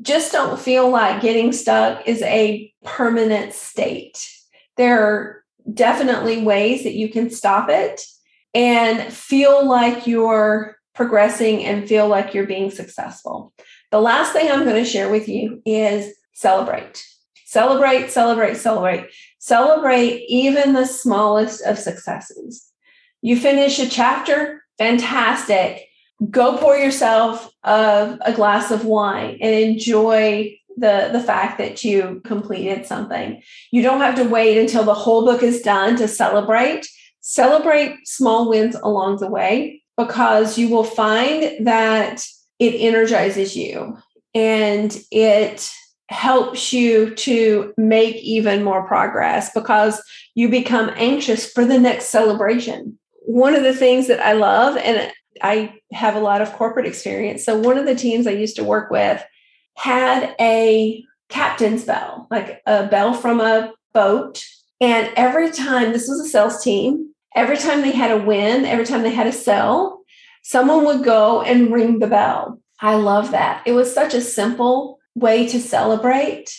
Just 0.00 0.32
don't 0.32 0.58
feel 0.58 0.88
like 0.88 1.22
getting 1.22 1.52
stuck 1.52 2.06
is 2.06 2.22
a 2.22 2.72
permanent 2.84 3.52
state. 3.52 4.24
There 4.76 5.02
are 5.02 5.44
definitely 5.72 6.42
ways 6.42 6.84
that 6.84 6.94
you 6.94 7.08
can 7.08 7.30
stop 7.30 7.68
it 7.68 8.00
and 8.54 9.12
feel 9.12 9.66
like 9.66 10.06
you're 10.06 10.76
progressing 10.94 11.64
and 11.64 11.88
feel 11.88 12.08
like 12.08 12.34
you're 12.34 12.46
being 12.46 12.70
successful. 12.70 13.52
The 13.90 14.00
last 14.00 14.32
thing 14.32 14.50
I'm 14.50 14.64
going 14.64 14.82
to 14.82 14.88
share 14.88 15.10
with 15.10 15.28
you 15.28 15.62
is 15.64 16.14
celebrate. 16.32 17.04
Celebrate, 17.46 18.10
celebrate, 18.10 18.56
celebrate. 18.56 19.06
Celebrate 19.38 20.24
even 20.28 20.72
the 20.72 20.86
smallest 20.86 21.62
of 21.62 21.78
successes. 21.78 22.69
You 23.22 23.36
finish 23.36 23.78
a 23.78 23.88
chapter, 23.88 24.64
fantastic. 24.78 25.86
Go 26.30 26.56
pour 26.58 26.76
yourself 26.76 27.50
a, 27.64 28.18
a 28.22 28.32
glass 28.32 28.70
of 28.70 28.84
wine 28.84 29.38
and 29.40 29.54
enjoy 29.54 30.56
the, 30.76 31.10
the 31.12 31.20
fact 31.20 31.58
that 31.58 31.84
you 31.84 32.20
completed 32.24 32.86
something. 32.86 33.42
You 33.70 33.82
don't 33.82 34.00
have 34.00 34.16
to 34.16 34.24
wait 34.24 34.58
until 34.58 34.84
the 34.84 34.94
whole 34.94 35.24
book 35.24 35.42
is 35.42 35.62
done 35.62 35.96
to 35.96 36.08
celebrate. 36.08 36.86
Celebrate 37.20 38.06
small 38.06 38.48
wins 38.48 38.76
along 38.76 39.18
the 39.18 39.28
way 39.28 39.82
because 39.96 40.56
you 40.56 40.68
will 40.68 40.84
find 40.84 41.66
that 41.66 42.24
it 42.58 42.74
energizes 42.74 43.56
you 43.56 43.98
and 44.34 44.98
it 45.10 45.70
helps 46.08 46.72
you 46.72 47.14
to 47.14 47.72
make 47.76 48.16
even 48.16 48.64
more 48.64 48.86
progress 48.86 49.52
because 49.52 50.02
you 50.34 50.48
become 50.48 50.90
anxious 50.96 51.50
for 51.52 51.64
the 51.64 51.78
next 51.78 52.06
celebration 52.06 52.98
one 53.30 53.54
of 53.54 53.62
the 53.62 53.74
things 53.74 54.08
that 54.08 54.20
I 54.20 54.32
love, 54.32 54.76
and 54.76 55.12
I 55.40 55.74
have 55.92 56.16
a 56.16 56.20
lot 56.20 56.42
of 56.42 56.52
corporate 56.52 56.86
experience. 56.86 57.44
So, 57.44 57.56
one 57.56 57.78
of 57.78 57.86
the 57.86 57.94
teams 57.94 58.26
I 58.26 58.32
used 58.32 58.56
to 58.56 58.64
work 58.64 58.90
with 58.90 59.22
had 59.76 60.34
a 60.40 61.04
captain's 61.28 61.84
bell, 61.84 62.26
like 62.30 62.60
a 62.66 62.86
bell 62.86 63.14
from 63.14 63.40
a 63.40 63.72
boat. 63.94 64.44
And 64.80 65.12
every 65.14 65.50
time, 65.52 65.92
this 65.92 66.08
was 66.08 66.20
a 66.20 66.28
sales 66.28 66.62
team, 66.62 67.14
every 67.36 67.56
time 67.56 67.82
they 67.82 67.92
had 67.92 68.10
a 68.10 68.22
win, 68.22 68.64
every 68.64 68.84
time 68.84 69.02
they 69.02 69.14
had 69.14 69.28
a 69.28 69.32
sell, 69.32 70.00
someone 70.42 70.84
would 70.84 71.04
go 71.04 71.42
and 71.42 71.72
ring 71.72 72.00
the 72.00 72.08
bell. 72.08 72.60
I 72.80 72.96
love 72.96 73.30
that. 73.30 73.62
It 73.66 73.72
was 73.72 73.94
such 73.94 74.14
a 74.14 74.20
simple 74.20 74.98
way 75.14 75.46
to 75.48 75.60
celebrate. 75.60 76.52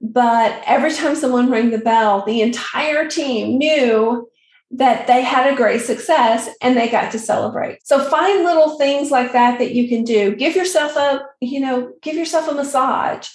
But 0.00 0.62
every 0.66 0.92
time 0.92 1.16
someone 1.16 1.50
rang 1.50 1.70
the 1.70 1.78
bell, 1.78 2.24
the 2.24 2.42
entire 2.42 3.08
team 3.08 3.56
knew 3.58 4.28
that 4.70 5.06
they 5.06 5.22
had 5.22 5.52
a 5.52 5.56
great 5.56 5.80
success 5.80 6.48
and 6.60 6.76
they 6.76 6.88
got 6.88 7.12
to 7.12 7.18
celebrate. 7.18 7.78
So 7.86 8.02
find 8.02 8.44
little 8.44 8.76
things 8.76 9.10
like 9.10 9.32
that 9.32 9.58
that 9.58 9.74
you 9.74 9.88
can 9.88 10.04
do. 10.04 10.34
Give 10.34 10.56
yourself 10.56 10.96
a, 10.96 11.26
you 11.40 11.60
know, 11.60 11.92
give 12.02 12.16
yourself 12.16 12.48
a 12.48 12.54
massage. 12.54 13.28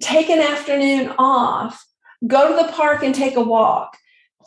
Take 0.00 0.28
an 0.28 0.40
afternoon 0.40 1.14
off. 1.18 1.86
Go 2.26 2.48
to 2.48 2.66
the 2.66 2.72
park 2.72 3.02
and 3.02 3.14
take 3.14 3.36
a 3.36 3.42
walk. 3.42 3.96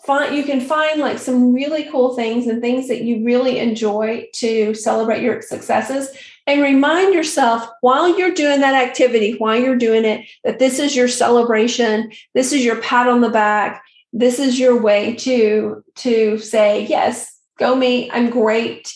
Find 0.05 0.36
you 0.36 0.43
can 0.43 0.62
find 0.62 1.01
like 1.01 1.17
some 1.17 1.53
really 1.53 1.89
cool 1.89 2.15
things 2.15 2.47
and 2.47 2.62
things 2.62 2.88
that 2.88 3.01
you 3.01 3.25
really 3.25 3.60
enjoy 3.60 4.27
to 4.36 4.73
celebrate 4.73 5.23
your 5.23 5.41
successes 5.41 6.10
and 6.47 6.62
remind 6.62 7.13
yourself 7.13 7.67
while 7.82 8.17
you're 8.17 8.34
doing 8.34 8.62
that 8.62 8.73
activity, 8.73 9.36
while 9.38 9.60
you're 9.60 9.75
doing 9.75 10.05
it, 10.05 10.25
that 10.43 10.58
this 10.58 10.79
is 10.79 10.95
your 10.95 11.08
celebration, 11.08 12.12
this 12.34 12.53
is 12.53 12.63
your 12.63 12.82
pat 12.82 13.08
on 13.08 13.21
the 13.21 13.29
back, 13.29 13.84
this 14.11 14.39
is 14.39 14.59
your 14.59 14.81
way 14.81 15.15
to 15.15 15.83
to 15.95 16.37
say 16.39 16.85
yes 16.87 17.37
go 17.57 17.75
me 17.75 18.09
i'm 18.11 18.29
great 18.29 18.93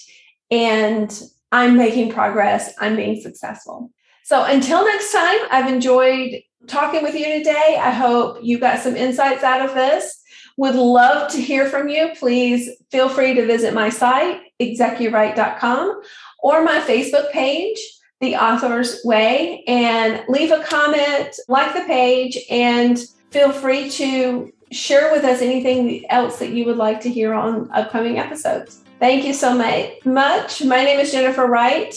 and 0.50 1.22
i'm 1.52 1.78
making 1.78 2.12
progress 2.12 2.74
i'm 2.80 2.96
being 2.96 3.20
successful. 3.22 3.92
So 4.24 4.44
until 4.44 4.86
next 4.86 5.12
time 5.12 5.40
i've 5.52 5.72
enjoyed 5.72 6.42
talking 6.68 7.04
with 7.04 7.16
you 7.16 7.26
today. 7.26 7.78
I 7.80 7.92
hope 7.92 8.40
you 8.42 8.60
got 8.60 8.80
some 8.80 8.96
insights 8.96 9.44
out 9.44 9.68
of 9.68 9.76
this. 9.76 10.22
Would 10.58 10.76
love 10.76 11.32
to 11.32 11.42
hear 11.42 11.68
from 11.68 11.90
you. 11.90 12.12
Please 12.18 12.70
feel 12.92 13.10
free 13.10 13.34
to 13.34 13.46
visit 13.46 13.74
my 13.74 13.90
site 13.90 14.40
execuwright.com 14.62 16.02
or 16.42 16.64
my 16.64 16.80
facebook 16.82 17.30
page 17.32 17.78
the 18.22 18.36
author's 18.36 19.02
way 19.04 19.64
and 19.68 20.24
leave 20.30 20.52
a 20.52 20.64
comment 20.64 21.36
like 21.50 21.74
the 21.74 21.82
page 21.82 22.38
and 22.50 23.00
feel 23.32 23.52
free 23.52 23.90
to 23.90 24.53
share 24.74 25.12
with 25.12 25.24
us 25.24 25.42
anything 25.42 26.10
else 26.10 26.40
that 26.40 26.50
you 26.50 26.66
would 26.66 26.78
like 26.78 27.00
to 27.02 27.10
hear 27.10 27.34
on 27.34 27.70
upcoming 27.72 28.18
episodes. 28.18 28.82
Thank 29.00 29.26
you 29.26 29.34
so 29.34 29.56
much. 29.56 30.64
My 30.64 30.84
name 30.84 31.00
is 31.00 31.12
Jennifer 31.12 31.46
Wright, 31.46 31.94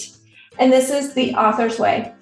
and 0.58 0.72
this 0.72 0.90
is 0.90 1.14
The 1.14 1.34
Author's 1.34 1.78
Way. 1.78 2.12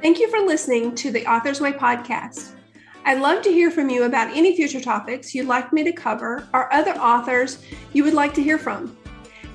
Thank 0.00 0.20
you 0.20 0.30
for 0.30 0.40
listening 0.40 0.94
to 0.96 1.10
the 1.10 1.26
Author's 1.26 1.60
Way 1.60 1.72
podcast. 1.72 2.52
I'd 3.04 3.20
love 3.20 3.42
to 3.42 3.50
hear 3.50 3.70
from 3.70 3.90
you 3.90 4.04
about 4.04 4.34
any 4.34 4.56
future 4.56 4.80
topics 4.80 5.34
you'd 5.34 5.46
like 5.46 5.72
me 5.72 5.84
to 5.84 5.92
cover 5.92 6.48
or 6.54 6.72
other 6.72 6.92
authors 6.92 7.62
you 7.92 8.04
would 8.04 8.14
like 8.14 8.32
to 8.34 8.42
hear 8.42 8.58
from. 8.58 8.96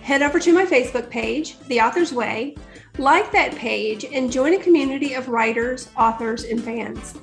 Head 0.01 0.21
over 0.21 0.39
to 0.39 0.53
my 0.53 0.65
Facebook 0.65 1.09
page, 1.09 1.57
The 1.67 1.81
Author's 1.81 2.13
Way, 2.13 2.55
like 2.99 3.31
that 3.31 3.55
page 3.55 4.05
and 4.05 4.31
join 4.31 4.53
a 4.53 4.59
community 4.59 5.13
of 5.13 5.29
writers, 5.29 5.89
authors, 5.97 6.43
and 6.43 6.63
fans. 6.63 7.15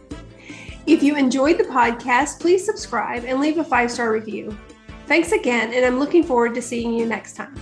If 0.87 1.03
you 1.03 1.17
enjoyed 1.17 1.59
the 1.59 1.65
podcast, 1.65 2.41
please 2.41 2.65
subscribe 2.65 3.25
and 3.25 3.41
leave 3.41 3.59
a 3.59 3.65
five 3.65 3.91
star 3.91 4.13
review. 4.13 4.57
Thanks 5.07 5.33
again, 5.33 5.73
and 5.73 5.85
I'm 5.85 5.99
looking 5.99 6.25
forward 6.25 6.55
to 6.55 6.63
seeing 6.63 6.93
you 6.93 7.07
next 7.07 7.35
time. 7.35 7.55